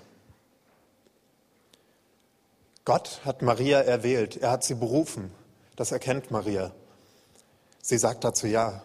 Gott 2.84 3.22
hat 3.24 3.40
Maria 3.40 3.80
erwählt, 3.80 4.36
er 4.36 4.50
hat 4.50 4.62
sie 4.62 4.74
berufen. 4.74 5.32
Das 5.74 5.90
erkennt 5.90 6.30
Maria. 6.30 6.70
Sie 7.80 7.96
sagt 7.96 8.24
dazu 8.24 8.46
ja. 8.46 8.82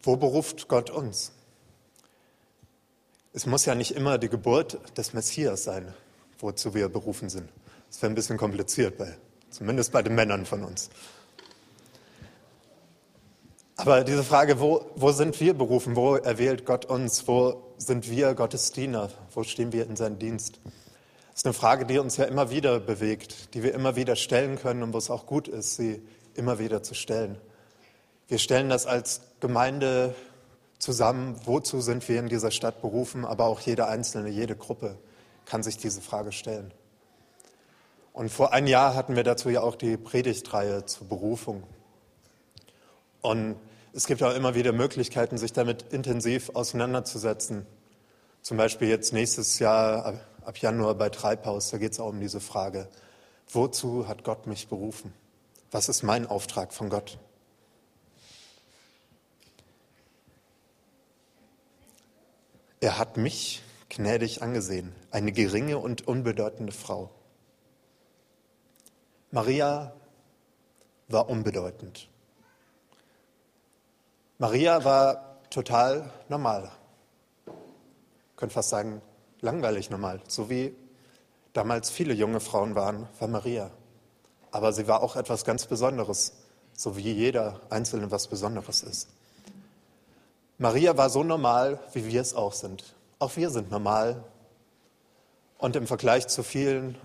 Wo 0.00 0.16
beruft 0.16 0.68
Gott 0.68 0.88
uns? 0.88 1.32
Es 3.34 3.44
muss 3.44 3.66
ja 3.66 3.74
nicht 3.74 3.90
immer 3.90 4.16
die 4.16 4.30
Geburt 4.30 4.78
des 4.96 5.12
Messias 5.12 5.64
sein, 5.64 5.92
wozu 6.38 6.72
wir 6.72 6.88
berufen 6.88 7.28
sind. 7.28 7.50
Das 7.90 8.00
wäre 8.00 8.10
ein 8.10 8.14
bisschen 8.14 8.38
kompliziert, 8.38 8.96
bei, 8.96 9.18
zumindest 9.50 9.92
bei 9.92 10.00
den 10.00 10.14
Männern 10.14 10.46
von 10.46 10.64
uns. 10.64 10.88
Aber 13.78 14.04
diese 14.04 14.24
Frage, 14.24 14.58
wo, 14.58 14.86
wo 14.96 15.12
sind 15.12 15.38
wir 15.38 15.52
berufen? 15.52 15.96
Wo 15.96 16.16
erwählt 16.16 16.64
Gott 16.64 16.86
uns? 16.86 17.28
Wo 17.28 17.62
sind 17.76 18.10
wir 18.10 18.34
Gottes 18.34 18.72
Diener? 18.72 19.10
Wo 19.34 19.42
stehen 19.42 19.70
wir 19.72 19.84
in 19.86 19.96
seinem 19.96 20.18
Dienst? 20.18 20.60
Das 20.64 21.40
ist 21.40 21.46
eine 21.46 21.52
Frage, 21.52 21.84
die 21.84 21.98
uns 21.98 22.16
ja 22.16 22.24
immer 22.24 22.50
wieder 22.50 22.80
bewegt, 22.80 23.52
die 23.52 23.62
wir 23.62 23.74
immer 23.74 23.94
wieder 23.94 24.16
stellen 24.16 24.56
können 24.56 24.82
und 24.82 24.94
wo 24.94 24.98
es 24.98 25.10
auch 25.10 25.26
gut 25.26 25.46
ist, 25.46 25.76
sie 25.76 26.00
immer 26.34 26.58
wieder 26.58 26.82
zu 26.82 26.94
stellen. 26.94 27.36
Wir 28.28 28.38
stellen 28.38 28.70
das 28.70 28.86
als 28.86 29.20
Gemeinde 29.40 30.14
zusammen, 30.78 31.36
wozu 31.44 31.82
sind 31.82 32.08
wir 32.08 32.18
in 32.18 32.28
dieser 32.28 32.50
Stadt 32.50 32.80
berufen, 32.80 33.26
aber 33.26 33.44
auch 33.44 33.60
jeder 33.60 33.88
Einzelne, 33.88 34.30
jede 34.30 34.56
Gruppe 34.56 34.96
kann 35.44 35.62
sich 35.62 35.76
diese 35.76 36.00
Frage 36.00 36.32
stellen. 36.32 36.72
Und 38.14 38.30
vor 38.30 38.54
einem 38.54 38.66
Jahr 38.68 38.94
hatten 38.94 39.16
wir 39.16 39.22
dazu 39.22 39.50
ja 39.50 39.60
auch 39.60 39.76
die 39.76 39.98
Predigtreihe 39.98 40.86
zur 40.86 41.06
Berufung. 41.06 41.62
Und 43.26 43.56
es 43.92 44.06
gibt 44.06 44.22
auch 44.22 44.32
immer 44.36 44.54
wieder 44.54 44.70
Möglichkeiten, 44.70 45.36
sich 45.36 45.52
damit 45.52 45.92
intensiv 45.92 46.50
auseinanderzusetzen. 46.50 47.66
Zum 48.40 48.56
Beispiel 48.56 48.86
jetzt 48.86 49.12
nächstes 49.12 49.58
Jahr 49.58 50.20
ab 50.44 50.58
Januar 50.58 50.94
bei 50.94 51.08
Treibhaus, 51.08 51.70
da 51.70 51.78
geht 51.78 51.90
es 51.90 51.98
auch 51.98 52.10
um 52.10 52.20
diese 52.20 52.38
Frage, 52.38 52.88
wozu 53.50 54.06
hat 54.06 54.22
Gott 54.22 54.46
mich 54.46 54.68
berufen? 54.68 55.12
Was 55.72 55.88
ist 55.88 56.04
mein 56.04 56.24
Auftrag 56.24 56.72
von 56.72 56.88
Gott? 56.88 57.18
Er 62.78 62.96
hat 62.96 63.16
mich 63.16 63.60
gnädig 63.88 64.40
angesehen, 64.40 64.94
eine 65.10 65.32
geringe 65.32 65.78
und 65.78 66.06
unbedeutende 66.06 66.72
Frau. 66.72 67.10
Maria 69.32 69.96
war 71.08 71.28
unbedeutend. 71.28 72.08
Maria 74.38 74.84
war 74.84 75.40
total 75.48 76.10
normal. 76.28 76.70
Könnte 78.36 78.52
fast 78.52 78.68
sagen, 78.68 79.00
langweilig 79.40 79.88
normal, 79.88 80.20
so 80.28 80.50
wie 80.50 80.74
damals 81.54 81.88
viele 81.88 82.12
junge 82.12 82.40
Frauen 82.40 82.74
waren, 82.74 83.08
war 83.18 83.28
Maria. 83.28 83.70
Aber 84.50 84.74
sie 84.74 84.86
war 84.88 85.02
auch 85.02 85.16
etwas 85.16 85.44
ganz 85.44 85.64
Besonderes, 85.64 86.34
so 86.74 86.98
wie 86.98 87.12
jeder 87.12 87.60
Einzelne 87.70 88.10
was 88.10 88.26
Besonderes 88.26 88.82
ist. 88.82 89.08
Maria 90.58 90.98
war 90.98 91.08
so 91.08 91.22
normal, 91.22 91.78
wie 91.94 92.06
wir 92.06 92.20
es 92.20 92.34
auch 92.34 92.52
sind. 92.52 92.94
Auch 93.18 93.36
wir 93.36 93.48
sind 93.48 93.70
normal 93.70 94.22
und 95.56 95.76
im 95.76 95.86
Vergleich 95.86 96.26
zu 96.28 96.42
vielen 96.42 96.98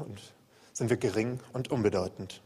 sind 0.74 0.90
wir 0.90 0.98
gering 0.98 1.40
und 1.54 1.72
unbedeutend. 1.72 2.42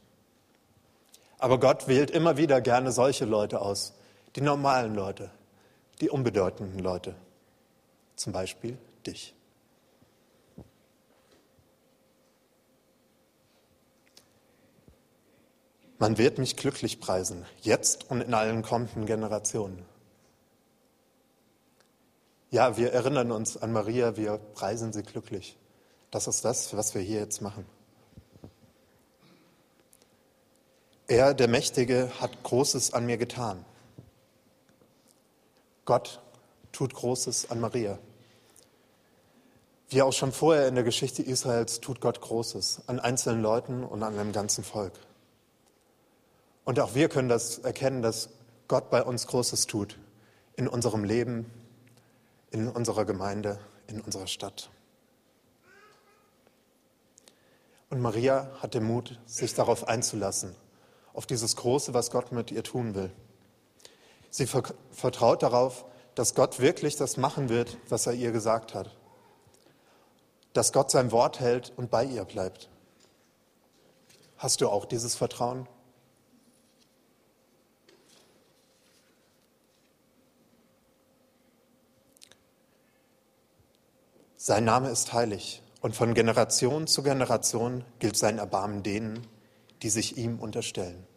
Aber 1.39 1.59
Gott 1.59 1.87
wählt 1.87 2.11
immer 2.11 2.37
wieder 2.37 2.61
gerne 2.61 2.91
solche 2.91 3.25
Leute 3.25 3.61
aus, 3.61 3.93
die 4.35 4.41
normalen 4.41 4.93
Leute, 4.93 5.31
die 6.01 6.09
unbedeutenden 6.09 6.79
Leute, 6.79 7.15
zum 8.15 8.33
Beispiel 8.33 8.77
dich. 9.05 9.33
Man 15.97 16.17
wird 16.17 16.37
mich 16.37 16.57
glücklich 16.57 16.99
preisen, 16.99 17.45
jetzt 17.61 18.09
und 18.11 18.21
in 18.21 18.33
allen 18.33 18.61
kommenden 18.61 19.05
Generationen. 19.05 19.85
Ja, 22.51 22.77
wir 22.77 22.91
erinnern 22.91 23.31
uns 23.31 23.57
an 23.57 23.71
Maria, 23.71 24.17
wir 24.17 24.37
preisen 24.37 24.91
sie 24.91 25.03
glücklich. 25.03 25.57
Das 26.11 26.27
ist 26.27 26.43
das, 26.43 26.75
was 26.75 26.93
wir 26.93 27.01
hier 27.01 27.19
jetzt 27.19 27.41
machen. 27.41 27.65
Er, 31.07 31.33
der 31.33 31.47
Mächtige, 31.47 32.11
hat 32.19 32.43
Großes 32.43 32.93
an 32.93 33.05
mir 33.05 33.17
getan. 33.17 33.65
Gott 35.85 36.19
tut 36.71 36.93
Großes 36.93 37.51
an 37.51 37.59
Maria. 37.59 37.99
Wie 39.89 40.01
auch 40.01 40.13
schon 40.13 40.31
vorher 40.31 40.67
in 40.67 40.75
der 40.75 40.83
Geschichte 40.83 41.21
Israels 41.21 41.79
tut 41.79 42.01
Gott 42.01 42.21
Großes 42.21 42.81
an 42.87 42.99
einzelnen 42.99 43.41
Leuten 43.41 43.83
und 43.83 44.01
an 44.01 44.17
einem 44.17 44.31
ganzen 44.31 44.63
Volk. 44.63 44.93
Und 46.63 46.79
auch 46.79 46.95
wir 46.95 47.07
können 47.07 47.29
das 47.29 47.59
erkennen, 47.59 48.01
dass 48.01 48.29
Gott 48.67 48.89
bei 48.89 49.03
uns 49.03 49.27
Großes 49.27 49.67
tut. 49.67 49.99
In 50.55 50.67
unserem 50.67 51.03
Leben, 51.03 51.51
in 52.49 52.67
unserer 52.67 53.05
Gemeinde, 53.05 53.59
in 53.85 54.01
unserer 54.01 54.25
Stadt. 54.25 54.71
Und 57.91 58.01
Maria 58.01 58.49
hat 58.59 58.73
den 58.73 58.85
Mut, 58.85 59.19
sich 59.27 59.53
darauf 59.53 59.87
einzulassen, 59.87 60.55
auf 61.13 61.27
dieses 61.27 61.55
Große, 61.55 61.93
was 61.93 62.09
Gott 62.09 62.31
mit 62.31 62.51
ihr 62.51 62.63
tun 62.63 62.95
will. 62.95 63.11
Sie 64.35 64.47
vertraut 64.47 65.43
darauf, 65.43 65.85
dass 66.13 66.35
Gott 66.35 66.59
wirklich 66.59 66.97
das 66.97 67.15
machen 67.15 67.47
wird, 67.47 67.77
was 67.87 68.05
er 68.05 68.11
ihr 68.11 68.33
gesagt 68.33 68.73
hat. 68.73 68.93
Dass 70.51 70.73
Gott 70.73 70.91
sein 70.91 71.13
Wort 71.13 71.39
hält 71.39 71.71
und 71.77 71.89
bei 71.89 72.03
ihr 72.03 72.25
bleibt. 72.25 72.69
Hast 74.35 74.59
du 74.59 74.67
auch 74.67 74.83
dieses 74.83 75.15
Vertrauen? 75.15 75.69
Sein 84.35 84.65
Name 84.65 84.89
ist 84.89 85.13
heilig 85.13 85.61
und 85.79 85.95
von 85.95 86.13
Generation 86.13 86.87
zu 86.87 87.03
Generation 87.03 87.85
gilt 87.99 88.17
sein 88.17 88.37
Erbarmen 88.37 88.83
denen, 88.83 89.25
die 89.81 89.89
sich 89.89 90.17
ihm 90.17 90.39
unterstellen. 90.39 91.07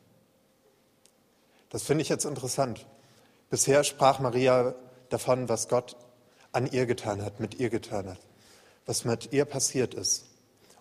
Das 1.68 1.82
finde 1.82 2.02
ich 2.02 2.08
jetzt 2.08 2.24
interessant. 2.24 2.86
Bisher 3.50 3.84
sprach 3.84 4.18
Maria 4.18 4.74
davon, 5.08 5.48
was 5.48 5.68
Gott 5.68 5.96
an 6.52 6.70
ihr 6.70 6.86
getan 6.86 7.22
hat, 7.22 7.40
mit 7.40 7.58
ihr 7.60 7.70
getan 7.70 8.08
hat, 8.08 8.20
was 8.86 9.04
mit 9.04 9.32
ihr 9.32 9.44
passiert 9.44 9.94
ist. 9.94 10.26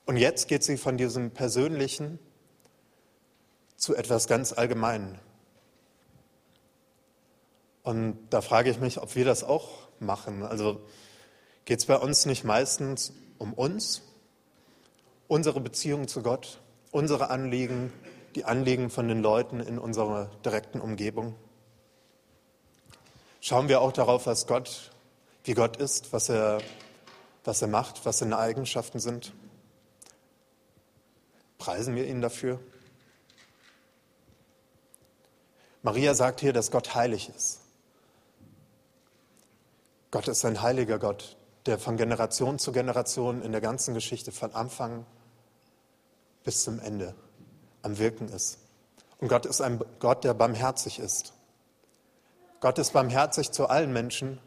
Und 0.05 0.17
jetzt 0.17 0.47
geht 0.47 0.63
sie 0.63 0.77
von 0.77 0.97
diesem 0.97 1.31
Persönlichen 1.31 2.19
zu 3.75 3.95
etwas 3.95 4.27
ganz 4.27 4.53
Allgemeinen. 4.53 5.19
Und 7.83 8.17
da 8.29 8.41
frage 8.41 8.69
ich 8.69 8.79
mich, 8.79 9.01
ob 9.01 9.15
wir 9.15 9.25
das 9.25 9.43
auch 9.43 9.69
machen. 9.99 10.43
Also 10.43 10.81
Geht 11.67 11.79
es 11.79 11.85
bei 11.85 11.97
uns 11.97 12.25
nicht 12.25 12.45
meistens 12.45 13.11
um 13.39 13.51
uns, 13.51 14.01
unsere 15.27 15.59
Beziehung 15.59 16.07
zu 16.07 16.21
Gott, 16.21 16.61
unsere 16.91 17.29
Anliegen, 17.29 17.91
die 18.35 18.45
Anliegen 18.45 18.89
von 18.89 19.09
den 19.09 19.21
Leuten 19.21 19.59
in 19.59 19.77
unserer 19.77 20.31
direkten 20.45 20.79
Umgebung? 20.79 21.35
Schauen 23.39 23.67
wir 23.69 23.81
auch 23.81 23.91
darauf, 23.91 24.25
was 24.25 24.47
Gott, 24.47 24.91
wie 25.43 25.53
Gott 25.53 25.77
ist, 25.77 26.11
was 26.11 26.29
er, 26.29 26.59
was 27.43 27.61
er 27.61 27.67
macht, 27.67 28.05
was 28.05 28.19
seine 28.19 28.37
Eigenschaften 28.37 28.99
sind? 28.99 29.33
Preisen 31.57 31.95
wir 31.95 32.07
ihn 32.07 32.21
dafür? 32.21 32.59
Maria 35.83 36.13
sagt 36.13 36.41
hier, 36.41 36.53
dass 36.53 36.71
Gott 36.71 36.95
heilig 36.95 37.29
ist. 37.29 37.61
Gott 40.11 40.27
ist 40.27 40.43
ein 40.45 40.61
heiliger 40.61 40.99
Gott, 40.99 41.37
der 41.65 41.77
von 41.77 41.97
Generation 41.97 42.59
zu 42.59 42.71
Generation 42.71 43.41
in 43.41 43.51
der 43.51 43.61
ganzen 43.61 43.93
Geschichte 43.93 44.31
von 44.31 44.53
Anfang 44.53 45.05
bis 46.43 46.63
zum 46.63 46.79
Ende 46.79 47.13
am 47.81 47.97
Wirken 47.97 48.29
ist. 48.29 48.59
Und 49.19 49.27
Gott 49.27 49.45
ist 49.45 49.61
ein 49.61 49.81
Gott, 49.99 50.23
der 50.23 50.33
barmherzig 50.33 50.99
ist. 50.99 51.33
Gott 52.59 52.79
ist 52.79 52.93
barmherzig 52.93 53.51
zu 53.51 53.67
allen 53.67 53.93
Menschen, 53.93 54.39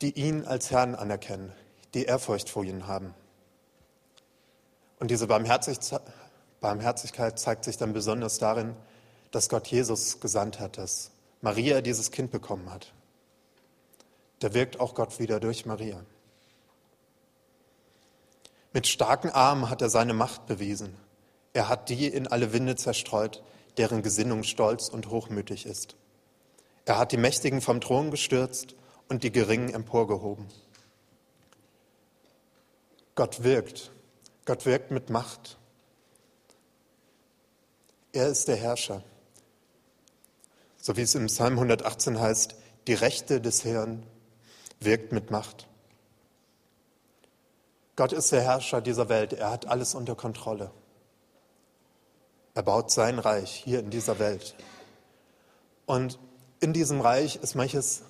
die 0.00 0.12
ihn 0.12 0.44
als 0.44 0.70
Herrn 0.70 0.94
anerkennen, 0.94 1.52
die 1.94 2.04
Ehrfurcht 2.04 2.48
vor 2.48 2.64
ihm 2.64 2.86
haben. 2.86 3.14
Und 4.98 5.10
diese 5.10 5.26
Barmherzigkeit 5.26 7.38
zeigt 7.38 7.64
sich 7.64 7.78
dann 7.78 7.92
besonders 7.92 8.38
darin, 8.38 8.76
dass 9.30 9.48
Gott 9.48 9.66
Jesus 9.66 10.20
gesandt 10.20 10.60
hat, 10.60 10.78
dass 10.78 11.10
Maria 11.40 11.80
dieses 11.80 12.12
Kind 12.12 12.30
bekommen 12.30 12.72
hat. 12.72 12.92
Da 14.38 14.54
wirkt 14.54 14.78
auch 14.78 14.94
Gott 14.94 15.18
wieder 15.18 15.40
durch 15.40 15.66
Maria. 15.66 16.00
Mit 18.72 18.86
starken 18.86 19.30
Armen 19.30 19.68
hat 19.68 19.82
er 19.82 19.88
seine 19.88 20.14
Macht 20.14 20.46
bewiesen. 20.46 20.96
Er 21.54 21.68
hat 21.68 21.88
die 21.88 22.06
in 22.06 22.28
alle 22.28 22.52
Winde 22.52 22.76
zerstreut, 22.76 23.42
deren 23.78 24.02
Gesinnung 24.02 24.42
stolz 24.42 24.88
und 24.88 25.08
hochmütig 25.08 25.66
ist. 25.66 25.96
Er 26.86 26.98
hat 26.98 27.12
die 27.12 27.16
Mächtigen 27.16 27.60
vom 27.60 27.80
Thron 27.80 28.10
gestürzt 28.10 28.76
und 29.08 29.24
die 29.24 29.32
Geringen 29.32 29.74
emporgehoben. 29.74 30.46
Gott 33.16 33.42
wirkt. 33.42 33.90
Gott 34.44 34.64
wirkt 34.66 34.92
mit 34.92 35.10
Macht. 35.10 35.58
Er 38.12 38.28
ist 38.28 38.46
der 38.46 38.56
Herrscher. 38.56 39.02
So 40.76 40.96
wie 40.96 41.02
es 41.02 41.16
im 41.16 41.26
Psalm 41.26 41.54
118 41.54 42.20
heißt, 42.20 42.54
die 42.86 42.94
Rechte 42.94 43.40
des 43.40 43.64
Herrn 43.64 44.04
wirkt 44.78 45.10
mit 45.10 45.32
Macht. 45.32 45.66
Gott 47.96 48.12
ist 48.12 48.30
der 48.30 48.42
Herrscher 48.42 48.80
dieser 48.80 49.08
Welt. 49.08 49.32
Er 49.32 49.50
hat 49.50 49.66
alles 49.66 49.96
unter 49.96 50.14
Kontrolle. 50.14 50.70
Er 52.54 52.62
baut 52.62 52.92
sein 52.92 53.18
Reich 53.18 53.50
hier 53.64 53.80
in 53.80 53.90
dieser 53.90 54.20
Welt. 54.20 54.54
Und 55.86 56.18
in 56.60 56.72
diesem 56.72 57.00
Reich 57.00 57.36
ist 57.36 57.54
manches 57.54 58.02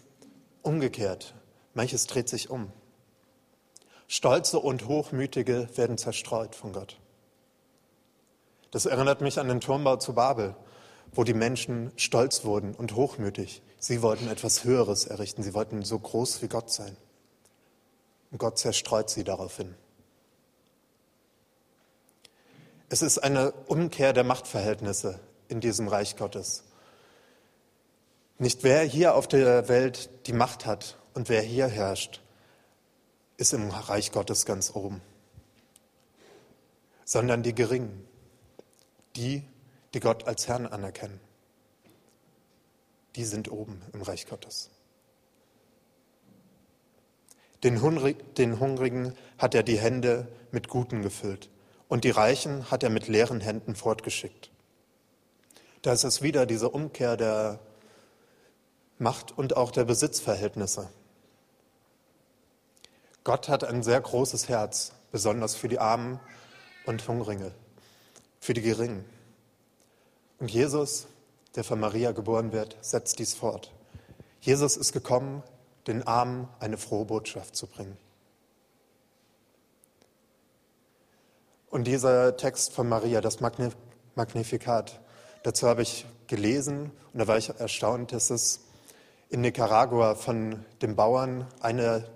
umgekehrt. 0.63 1.35
Manches 1.75 2.07
dreht 2.07 2.29
sich 2.29 2.51
um. 2.51 2.73
Stolze 4.09 4.59
und 4.59 4.87
Hochmütige 4.87 5.69
werden 5.77 5.99
zerstreut 5.99 6.55
von 6.55 6.73
Gott. 6.73 6.99
Das 8.71 8.87
erinnert 8.87 9.21
mich 9.21 9.39
an 9.39 9.49
den 9.49 9.61
Turmbau 9.61 9.97
zu 9.97 10.15
Babel, 10.15 10.55
wo 11.13 11.25
die 11.25 11.35
Menschen 11.35 11.93
stolz 11.97 12.45
wurden 12.45 12.75
und 12.75 12.95
hochmütig. 12.95 13.63
Sie 13.79 14.03
wollten 14.03 14.29
etwas 14.29 14.65
Höheres 14.65 15.07
errichten. 15.07 15.43
Sie 15.43 15.55
wollten 15.55 15.83
so 15.83 15.99
groß 15.99 16.43
wie 16.43 16.49
Gott 16.49 16.71
sein. 16.71 16.97
Und 18.31 18.39
Gott 18.39 18.59
zerstreut 18.59 19.11
sie 19.11 19.25
daraufhin. 19.25 19.75
Es 22.89 23.03
ist 23.03 23.19
eine 23.19 23.53
Umkehr 23.67 24.13
der 24.13 24.25
Machtverhältnisse 24.25 25.19
in 25.49 25.61
diesem 25.61 25.89
Reich 25.89 26.17
Gottes. 26.17 26.66
Nicht 28.39 28.65
wer 28.65 28.83
hier 28.83 29.15
auf 29.15 29.29
der 29.29 29.69
Welt 29.69 30.11
die 30.27 30.35
Macht 30.35 30.67
hat 30.67 30.99
und 31.15 31.31
wer 31.31 31.41
hier 31.41 31.69
herrscht, 31.69 32.21
ist 33.39 33.55
im 33.55 33.71
Reich 33.71 34.13
Gottes 34.13 34.45
ganz 34.45 34.75
oben, 34.75 35.01
sondern 37.05 37.43
die 37.43 37.55
Geringen, 37.55 38.07
die, 39.17 39.43
die 39.95 40.01
Gott 40.01 40.27
als 40.27 40.49
Herrn 40.49 40.67
anerkennen. 40.67 41.19
Die 43.15 43.25
sind 43.25 43.51
oben 43.51 43.81
im 43.95 44.03
Reich 44.03 44.27
Gottes. 44.27 44.71
Den, 47.63 47.81
Hungrig, 47.81 48.35
den 48.35 48.61
Hungrigen 48.61 49.15
hat 49.39 49.55
er 49.55 49.63
die 49.63 49.79
Hände 49.79 50.29
mit 50.51 50.69
Guten 50.69 51.01
gefüllt 51.01 51.49
und 51.89 52.05
die 52.05 52.11
Reichen 52.11 52.71
hat 52.71 52.83
er 52.83 52.91
mit 52.91 53.09
leeren 53.09 53.41
Händen 53.41 53.75
fortgeschickt. 53.75 54.51
Da 55.81 55.93
ist 55.93 56.05
es 56.05 56.21
wieder 56.21 56.45
diese 56.45 56.69
Umkehr 56.69 57.17
der 57.17 57.61
Macht 58.99 59.37
und 59.37 59.57
auch 59.57 59.71
der 59.71 59.85
Besitzverhältnisse. 59.85 60.89
Gott 63.25 63.49
hat 63.49 63.65
ein 63.65 63.83
sehr 63.83 64.01
großes 64.01 64.49
Herz, 64.49 64.93
besonders 65.11 65.55
für 65.55 65.69
die 65.69 65.79
Armen 65.79 66.21
und 66.87 67.07
Hungringe, 67.09 67.53
für 68.41 68.55
die 68.55 68.63
Geringen. 68.63 69.05
Und 70.39 70.51
Jesus, 70.51 71.07
der 71.57 71.65
von 71.65 71.81
Maria 71.81 72.13
geboren 72.13 72.53
wird, 72.53 72.77
setzt 72.81 73.19
dies 73.19 73.35
fort. 73.35 73.73
Jesus 74.41 74.77
ist 74.77 74.93
gekommen, 74.93 75.43
den 75.87 76.07
Armen 76.07 76.49
eine 76.61 76.79
frohe 76.79 77.05
Botschaft 77.05 77.57
zu 77.57 77.67
bringen. 77.67 77.97
Und 81.69 81.85
dieser 81.85 82.37
Text 82.37 82.73
von 82.73 82.89
Maria, 82.89 83.21
das 83.21 83.41
Magnifikat, 83.41 85.01
dazu 85.43 85.67
habe 85.67 85.83
ich 85.83 86.07
gelesen 86.27 86.93
und 87.13 87.19
da 87.19 87.27
war 87.27 87.39
ich 87.39 87.51
erstaunt, 87.51 88.13
dass 88.13 88.31
es 88.31 88.61
in 89.29 89.41
Nicaragua 89.41 90.15
von 90.15 90.65
den 90.83 90.95
Bauern 90.95 91.47
eine, 91.61 92.09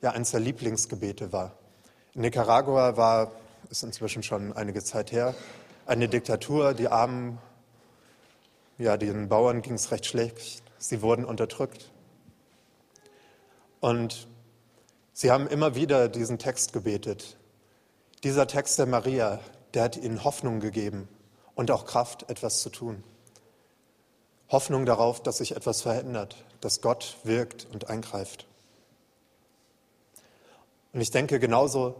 ja, 0.00 0.12
eines 0.12 0.30
der 0.30 0.40
Lieblingsgebete 0.40 1.32
war. 1.32 1.52
In 2.14 2.20
Nicaragua 2.22 2.96
war, 2.96 3.32
ist 3.68 3.82
inzwischen 3.82 4.22
schon 4.22 4.52
einige 4.52 4.82
Zeit 4.82 5.12
her, 5.12 5.34
eine 5.86 6.08
Diktatur. 6.08 6.74
Die 6.74 6.88
armen, 6.88 7.38
ja, 8.78 8.96
den 8.96 9.28
Bauern 9.28 9.62
ging 9.62 9.74
es 9.74 9.90
recht 9.90 10.06
schlecht. 10.06 10.62
Sie 10.78 11.02
wurden 11.02 11.24
unterdrückt. 11.24 11.90
Und 13.80 14.28
sie 15.12 15.30
haben 15.30 15.48
immer 15.48 15.74
wieder 15.74 16.08
diesen 16.08 16.38
Text 16.38 16.72
gebetet. 16.72 17.36
Dieser 18.22 18.46
Text 18.46 18.78
der 18.78 18.86
Maria, 18.86 19.40
der 19.74 19.84
hat 19.84 19.96
ihnen 19.96 20.24
Hoffnung 20.24 20.60
gegeben 20.60 21.08
und 21.54 21.70
auch 21.70 21.86
Kraft, 21.86 22.30
etwas 22.30 22.60
zu 22.60 22.70
tun. 22.70 23.02
Hoffnung 24.48 24.86
darauf, 24.86 25.22
dass 25.22 25.38
sich 25.38 25.56
etwas 25.56 25.82
verändert, 25.82 26.44
dass 26.60 26.80
Gott 26.80 27.16
wirkt 27.24 27.66
und 27.72 27.90
eingreift. 27.90 28.46
Und 30.92 31.00
ich 31.00 31.10
denke, 31.10 31.38
genauso 31.38 31.96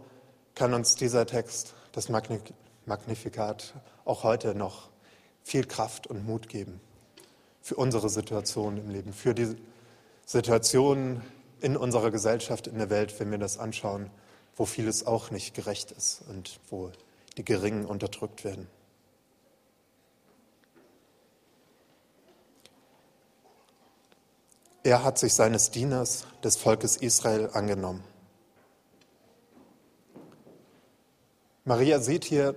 kann 0.55 0.73
uns 0.73 0.95
dieser 0.95 1.25
Text, 1.25 1.73
das 1.91 2.09
Magnifikat, 2.09 3.73
auch 4.05 4.23
heute 4.23 4.55
noch 4.55 4.89
viel 5.43 5.65
Kraft 5.65 6.07
und 6.07 6.25
Mut 6.25 6.49
geben 6.49 6.79
für 7.61 7.75
unsere 7.75 8.09
Situation 8.09 8.77
im 8.77 8.89
Leben, 8.89 9.11
für 9.11 9.33
die 9.33 9.55
Situation 10.25 11.21
in 11.59 11.75
unserer 11.75 12.11
Gesellschaft, 12.11 12.67
in 12.67 12.77
der 12.77 12.89
Welt, 12.89 13.19
wenn 13.19 13.29
wir 13.29 13.37
das 13.37 13.57
anschauen, 13.57 14.09
wo 14.55 14.65
vieles 14.65 15.05
auch 15.05 15.31
nicht 15.31 15.53
gerecht 15.53 15.91
ist 15.91 16.23
und 16.29 16.59
wo 16.69 16.91
die 17.37 17.43
Geringen 17.43 17.85
unterdrückt 17.85 18.43
werden. 18.43 18.67
Er 24.87 25.03
hat 25.03 25.17
sich 25.17 25.33
seines 25.33 25.69
Dieners, 25.69 26.25
des 26.45 26.55
Volkes 26.55 26.95
Israel, 26.95 27.49
angenommen. 27.51 28.05
Maria 31.65 31.99
sieht 31.99 32.23
hier, 32.23 32.55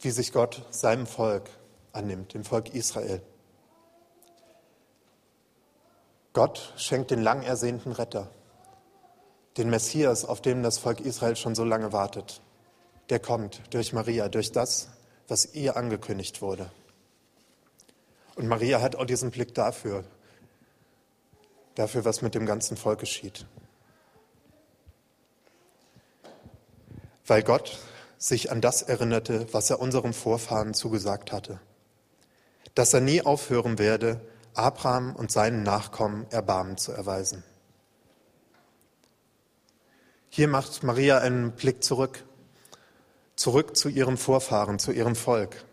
wie 0.00 0.10
sich 0.10 0.32
Gott 0.32 0.66
seinem 0.70 1.06
Volk 1.06 1.48
annimmt, 1.92 2.34
dem 2.34 2.42
Volk 2.42 2.74
Israel. 2.74 3.22
Gott 6.32 6.74
schenkt 6.76 7.12
den 7.12 7.22
lang 7.22 7.42
ersehnten 7.44 7.92
Retter, 7.92 8.28
den 9.56 9.70
Messias, 9.70 10.24
auf 10.24 10.40
den 10.40 10.64
das 10.64 10.78
Volk 10.78 10.98
Israel 10.98 11.36
schon 11.36 11.54
so 11.54 11.62
lange 11.62 11.92
wartet. 11.92 12.40
Der 13.08 13.20
kommt 13.20 13.62
durch 13.70 13.92
Maria, 13.92 14.28
durch 14.28 14.50
das, 14.50 14.88
was 15.28 15.54
ihr 15.54 15.76
angekündigt 15.76 16.42
wurde. 16.42 16.72
Und 18.34 18.48
Maria 18.48 18.80
hat 18.80 18.96
auch 18.96 19.06
diesen 19.06 19.30
Blick 19.30 19.54
dafür, 19.54 20.02
dafür, 21.78 22.04
was 22.04 22.22
mit 22.22 22.34
dem 22.34 22.46
ganzen 22.46 22.76
Volk 22.76 23.00
geschieht. 23.00 23.46
Weil 27.26 27.42
Gott 27.42 27.78
sich 28.16 28.50
an 28.50 28.60
das 28.60 28.82
erinnerte, 28.82 29.46
was 29.52 29.70
er 29.70 29.80
unserem 29.80 30.12
Vorfahren 30.12 30.74
zugesagt 30.74 31.30
hatte, 31.30 31.60
dass 32.74 32.94
er 32.94 33.00
nie 33.00 33.22
aufhören 33.22 33.78
werde, 33.78 34.20
Abraham 34.54 35.14
und 35.14 35.30
seinen 35.30 35.62
Nachkommen 35.62 36.26
Erbarmen 36.30 36.78
zu 36.78 36.90
erweisen. 36.90 37.44
Hier 40.30 40.48
macht 40.48 40.82
Maria 40.82 41.18
einen 41.18 41.52
Blick 41.52 41.82
zurück, 41.84 42.24
zurück 43.36 43.76
zu 43.76 43.88
ihrem 43.88 44.16
Vorfahren, 44.16 44.78
zu 44.78 44.90
ihrem 44.90 45.14
Volk. 45.14 45.64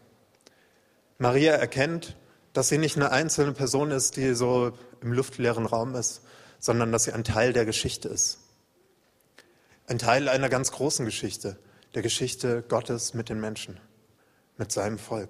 Maria 1.18 1.54
erkennt, 1.54 2.16
dass 2.54 2.70
sie 2.70 2.78
nicht 2.78 2.96
eine 2.96 3.12
einzelne 3.12 3.54
Person 3.54 3.92
ist, 3.92 4.18
die 4.18 4.34
so 4.34 4.72
im 5.06 5.14
luftleeren 5.14 5.66
Raum 5.66 5.96
ist, 5.96 6.22
sondern 6.60 6.92
dass 6.92 7.06
sie 7.06 7.14
ein 7.14 7.24
Teil 7.24 7.54
der 7.54 7.64
Geschichte 7.64 8.10
ist. 8.10 8.40
Ein 9.88 10.00
Teil 10.00 10.28
einer 10.28 10.50
ganz 10.50 10.72
großen 10.72 11.06
Geschichte, 11.06 11.58
der 11.94 12.02
Geschichte 12.02 12.64
Gottes 12.68 13.14
mit 13.14 13.30
den 13.30 13.40
Menschen, 13.40 13.80
mit 14.58 14.72
seinem 14.72 14.98
Volk. 14.98 15.30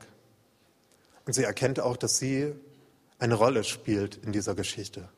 Und 1.26 1.34
sie 1.34 1.44
erkennt 1.44 1.80
auch, 1.80 1.98
dass 1.98 2.18
sie 2.18 2.56
eine 3.20 3.36
Rolle 3.36 3.64
spielt 3.64 4.16
in 4.16 4.32
dieser 4.32 4.56
Geschichte, 4.56 5.10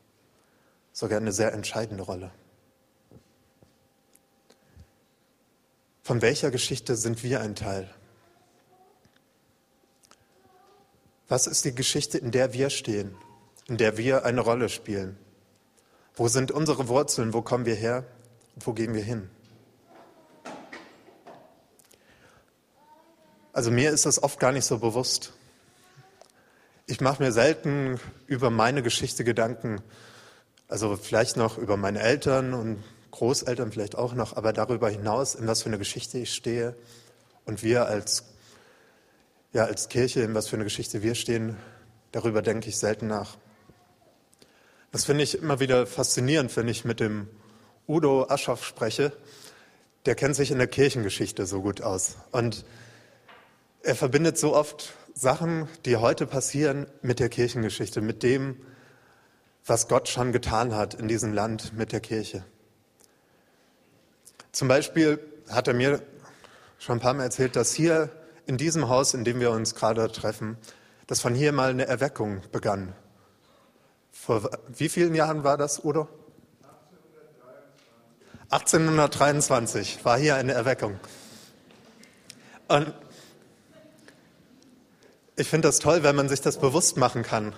sogar 0.92 1.20
eine 1.20 1.32
sehr 1.32 1.52
entscheidende 1.52 2.02
Rolle. 2.02 2.32
Von 6.02 6.20
welcher 6.20 6.50
Geschichte 6.50 6.96
sind 6.96 7.22
wir 7.22 7.40
ein 7.40 7.54
Teil? 7.54 7.88
Was 11.28 11.46
ist 11.46 11.64
die 11.64 11.74
Geschichte, 11.74 12.18
in 12.18 12.30
der 12.30 12.54
wir 12.54 12.70
stehen, 12.70 13.14
in 13.68 13.76
der 13.76 13.96
wir 13.96 14.24
eine 14.24 14.40
Rolle 14.40 14.68
spielen? 14.68 15.16
Wo 16.14 16.26
sind 16.26 16.50
unsere 16.50 16.88
Wurzeln? 16.88 17.32
Wo 17.32 17.42
kommen 17.42 17.66
wir 17.66 17.74
her? 17.74 18.04
Wo 18.56 18.72
gehen 18.72 18.94
wir 18.94 19.04
hin? 19.04 19.30
Also 23.52 23.70
mir 23.70 23.90
ist 23.90 24.06
das 24.06 24.22
oft 24.22 24.40
gar 24.40 24.52
nicht 24.52 24.64
so 24.64 24.78
bewusst. 24.78 25.32
Ich 26.86 27.00
mache 27.00 27.22
mir 27.22 27.32
selten 27.32 28.00
über 28.26 28.50
meine 28.50 28.82
Geschichte 28.82 29.22
Gedanken, 29.22 29.82
also 30.68 30.96
vielleicht 30.96 31.36
noch 31.36 31.58
über 31.58 31.76
meine 31.76 32.00
Eltern 32.00 32.54
und 32.54 32.82
Großeltern 33.10 33.72
vielleicht 33.72 33.96
auch 33.96 34.14
noch, 34.14 34.36
aber 34.36 34.52
darüber 34.52 34.88
hinaus, 34.88 35.34
in 35.34 35.46
was 35.46 35.62
für 35.62 35.68
eine 35.68 35.78
Geschichte 35.78 36.18
ich 36.18 36.32
stehe 36.32 36.74
und 37.44 37.62
wir 37.62 37.86
als, 37.86 38.24
ja, 39.52 39.64
als 39.64 39.88
Kirche, 39.88 40.20
in 40.20 40.34
was 40.34 40.48
für 40.48 40.56
eine 40.56 40.64
Geschichte 40.64 41.02
wir 41.02 41.14
stehen, 41.14 41.56
darüber 42.12 42.42
denke 42.42 42.68
ich 42.68 42.78
selten 42.78 43.06
nach. 43.06 43.36
Das 44.90 45.04
finde 45.04 45.22
ich 45.22 45.42
immer 45.42 45.60
wieder 45.60 45.86
faszinierend, 45.86 46.56
wenn 46.56 46.66
ich 46.66 46.84
mit 46.84 46.98
dem 47.00 47.28
Udo 47.86 48.26
Aschoff 48.28 48.64
spreche. 48.64 49.12
Der 50.06 50.14
kennt 50.14 50.34
sich 50.34 50.50
in 50.50 50.58
der 50.58 50.66
Kirchengeschichte 50.66 51.44
so 51.44 51.60
gut 51.60 51.82
aus. 51.82 52.16
Und 52.32 52.64
er 53.82 53.94
verbindet 53.94 54.38
so 54.38 54.54
oft 54.54 54.94
Sachen, 55.12 55.68
die 55.84 55.96
heute 55.96 56.26
passieren, 56.26 56.86
mit 57.02 57.20
der 57.20 57.28
Kirchengeschichte, 57.28 58.00
mit 58.00 58.22
dem, 58.22 58.56
was 59.66 59.88
Gott 59.88 60.08
schon 60.08 60.32
getan 60.32 60.74
hat 60.74 60.94
in 60.94 61.08
diesem 61.08 61.34
Land 61.34 61.74
mit 61.76 61.92
der 61.92 62.00
Kirche. 62.00 62.44
Zum 64.52 64.68
Beispiel 64.68 65.18
hat 65.50 65.68
er 65.68 65.74
mir 65.74 66.00
schon 66.78 66.96
ein 66.96 67.00
paar 67.00 67.12
Mal 67.12 67.24
erzählt, 67.24 67.56
dass 67.56 67.74
hier 67.74 68.10
in 68.46 68.56
diesem 68.56 68.88
Haus, 68.88 69.12
in 69.12 69.24
dem 69.24 69.40
wir 69.40 69.50
uns 69.50 69.74
gerade 69.74 70.10
treffen, 70.10 70.56
dass 71.06 71.20
von 71.20 71.34
hier 71.34 71.52
mal 71.52 71.70
eine 71.70 71.86
Erweckung 71.86 72.40
begann. 72.50 72.94
Vor 74.20 74.50
wie 74.68 74.88
vielen 74.88 75.14
Jahren 75.14 75.42
war 75.44 75.56
das, 75.56 75.82
Udo? 75.84 76.06
1823 78.50 80.04
war 80.04 80.18
hier 80.18 80.36
eine 80.36 80.52
Erweckung. 80.52 80.98
Und 82.66 82.92
ich 85.36 85.48
finde 85.48 85.68
das 85.68 85.78
toll, 85.78 86.02
wenn 86.02 86.16
man 86.16 86.28
sich 86.28 86.40
das 86.40 86.58
bewusst 86.58 86.96
machen 86.96 87.22
kann, 87.22 87.54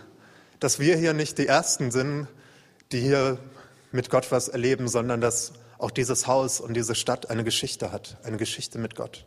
dass 0.61 0.79
wir 0.79 0.96
hier 0.96 1.12
nicht 1.12 1.38
die 1.38 1.46
Ersten 1.46 1.90
sind, 1.90 2.29
die 2.92 3.01
hier 3.01 3.38
mit 3.90 4.11
Gott 4.11 4.31
was 4.31 4.49
erleben, 4.49 4.87
sondern 4.87 5.20
dass 5.20 5.53
auch 5.79 5.90
dieses 5.90 6.27
Haus 6.27 6.61
und 6.61 6.75
diese 6.75 6.94
Stadt 6.94 7.31
eine 7.31 7.42
Geschichte 7.42 7.90
hat, 7.90 8.18
eine 8.23 8.37
Geschichte 8.37 8.79
mit 8.79 8.94
Gott. 8.94 9.25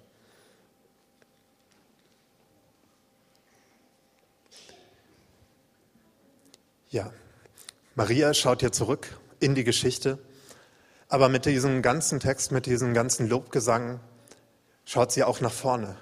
Ja, 6.90 7.12
Maria 7.96 8.34
schaut 8.34 8.62
hier 8.62 8.72
zurück 8.72 9.20
in 9.40 9.54
die 9.54 9.64
Geschichte, 9.64 10.18
aber 11.10 11.30
mit 11.30 11.46
diesem 11.46 11.84
ganzen 11.84 12.20
Text, 12.20 12.52
mit 12.52 12.66
diesem 12.66 12.96
ganzen 12.96 13.30
Lobgesang 13.30 14.00
schaut 14.84 15.12
sie 15.12 15.24
auch 15.24 15.42
nach 15.42 15.52
vorne. 15.52 15.96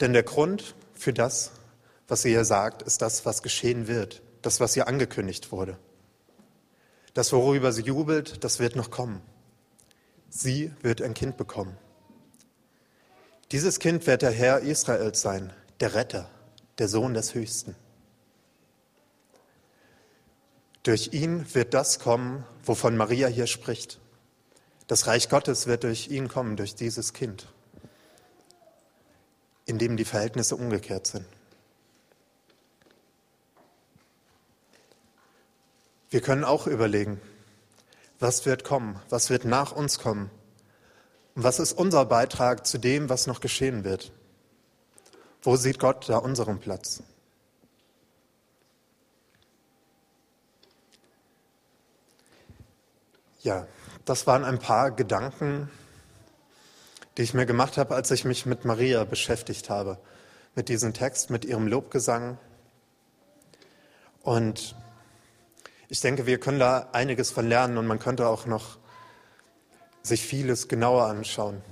Denn 0.00 0.14
der 0.14 0.22
Grund 0.22 0.74
für 0.94 1.12
das, 1.12 1.52
was 2.08 2.22
sie 2.22 2.30
hier 2.30 2.46
sagt, 2.46 2.80
ist 2.80 3.02
das, 3.02 3.26
was 3.26 3.42
geschehen 3.42 3.88
wird, 3.88 4.22
das, 4.40 4.58
was 4.58 4.74
ihr 4.74 4.88
angekündigt 4.88 5.52
wurde. 5.52 5.76
Das, 7.12 7.30
worüber 7.32 7.72
sie 7.72 7.82
jubelt, 7.82 8.42
das 8.42 8.58
wird 8.58 8.74
noch 8.74 8.90
kommen. 8.90 9.20
Sie 10.30 10.72
wird 10.80 11.02
ein 11.02 11.12
Kind 11.12 11.36
bekommen. 11.36 11.76
Dieses 13.50 13.80
Kind 13.80 14.06
wird 14.06 14.22
der 14.22 14.30
Herr 14.30 14.60
Israels 14.60 15.20
sein, 15.20 15.52
der 15.80 15.92
Retter, 15.92 16.30
der 16.78 16.88
Sohn 16.88 17.12
des 17.12 17.34
Höchsten. 17.34 17.76
Durch 20.82 21.12
ihn 21.12 21.46
wird 21.54 21.74
das 21.74 22.00
kommen, 22.00 22.44
wovon 22.64 22.96
Maria 22.96 23.28
hier 23.28 23.46
spricht. 23.46 24.00
Das 24.88 25.06
Reich 25.06 25.28
Gottes 25.28 25.66
wird 25.66 25.84
durch 25.84 26.08
ihn 26.08 26.28
kommen, 26.28 26.56
durch 26.56 26.74
dieses 26.74 27.12
Kind, 27.12 27.46
in 29.64 29.78
dem 29.78 29.96
die 29.96 30.04
Verhältnisse 30.04 30.56
umgekehrt 30.56 31.06
sind. 31.06 31.24
Wir 36.10 36.20
können 36.20 36.44
auch 36.44 36.66
überlegen, 36.66 37.20
was 38.18 38.44
wird 38.44 38.64
kommen, 38.64 39.00
was 39.08 39.30
wird 39.30 39.44
nach 39.44 39.72
uns 39.72 39.98
kommen 39.98 40.30
und 41.34 41.42
was 41.42 41.58
ist 41.58 41.72
unser 41.72 42.04
Beitrag 42.04 42.66
zu 42.66 42.78
dem, 42.78 43.08
was 43.08 43.26
noch 43.26 43.40
geschehen 43.40 43.84
wird. 43.84 44.12
Wo 45.42 45.56
sieht 45.56 45.78
Gott 45.78 46.08
da 46.08 46.18
unseren 46.18 46.58
Platz? 46.60 47.02
Ja, 53.42 53.66
das 54.04 54.28
waren 54.28 54.44
ein 54.44 54.60
paar 54.60 54.92
Gedanken, 54.92 55.68
die 57.16 57.22
ich 57.22 57.34
mir 57.34 57.44
gemacht 57.44 57.76
habe, 57.76 57.96
als 57.96 58.12
ich 58.12 58.24
mich 58.24 58.46
mit 58.46 58.64
Maria 58.64 59.02
beschäftigt 59.02 59.68
habe, 59.68 59.98
mit 60.54 60.68
diesem 60.68 60.94
Text, 60.94 61.28
mit 61.28 61.44
ihrem 61.44 61.66
Lobgesang. 61.66 62.38
Und 64.22 64.76
ich 65.88 66.00
denke, 66.00 66.26
wir 66.26 66.38
können 66.38 66.60
da 66.60 66.90
einiges 66.92 67.32
von 67.32 67.48
lernen 67.48 67.78
und 67.78 67.86
man 67.88 67.98
könnte 67.98 68.28
auch 68.28 68.46
noch 68.46 68.78
sich 70.04 70.24
vieles 70.24 70.68
genauer 70.68 71.06
anschauen. 71.06 71.62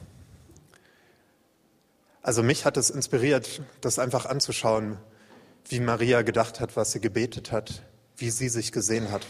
Also 2.21 2.43
mich 2.43 2.65
hat 2.65 2.77
es 2.77 2.91
inspiriert, 2.91 3.63
das 3.81 4.01
einfach 4.01 4.27
anzuschauen, 4.27 4.99
wie 5.69 5.79
Maria 5.79 6.23
gedacht 6.23 6.59
hat, 6.59 6.75
was 6.77 6.91
sie 6.91 7.01
gebetet 7.01 7.53
hat, 7.53 7.85
wie 8.17 8.31
sie 8.31 8.49
sich 8.49 8.73
gesehen 8.73 9.13
hat. 9.13 9.25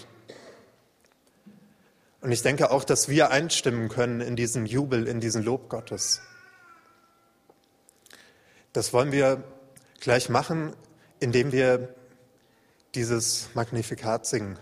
Und 2.20 2.32
ich 2.32 2.42
denke 2.42 2.70
auch, 2.70 2.84
dass 2.84 3.08
wir 3.08 3.30
einstimmen 3.30 3.88
können 3.88 4.20
in 4.20 4.36
diesen 4.36 4.66
Jubel, 4.66 5.08
in 5.08 5.20
diesen 5.20 5.42
Lob 5.42 5.70
Gottes. 5.70 6.20
Das 8.72 8.92
wollen 8.92 9.10
wir 9.10 9.42
gleich 10.00 10.28
machen, 10.28 10.74
indem 11.18 11.50
wir 11.50 11.94
dieses 12.94 13.48
Magnifikat 13.54 14.26
singen. 14.26 14.58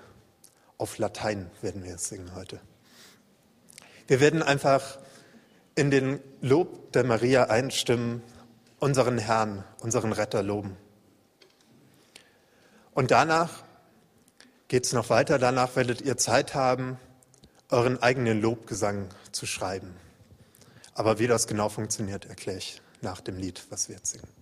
Auf 0.76 0.98
Latein 0.98 1.50
werden 1.60 1.82
wir 1.82 1.96
es 1.96 2.08
singen 2.08 2.34
heute. 2.34 2.60
Wir 4.06 4.20
werden 4.20 4.42
einfach 4.42 4.98
in 5.74 5.90
den 5.90 6.20
Lob 6.40 6.92
der 6.92 7.04
Maria 7.04 7.44
einstimmen, 7.44 8.22
unseren 8.78 9.18
Herrn, 9.18 9.64
unseren 9.80 10.12
Retter 10.12 10.42
loben. 10.42 10.76
Und 12.94 13.10
danach 13.10 13.64
geht 14.68 14.86
es 14.86 14.92
noch 14.92 15.10
weiter. 15.10 15.38
Danach 15.38 15.76
werdet 15.76 16.00
ihr 16.00 16.16
Zeit 16.16 16.54
haben, 16.54 16.98
euren 17.70 18.02
eigenen 18.02 18.40
Lobgesang 18.40 19.08
zu 19.32 19.46
schreiben. 19.46 19.94
Aber 20.94 21.18
wie 21.18 21.26
das 21.26 21.46
genau 21.46 21.68
funktioniert, 21.68 22.24
erkläre 22.24 22.58
ich 22.58 22.80
nach 23.02 23.20
dem 23.20 23.38
Lied, 23.38 23.66
was 23.70 23.88
wir 23.88 23.96
jetzt 23.96 24.12
singen. 24.12 24.37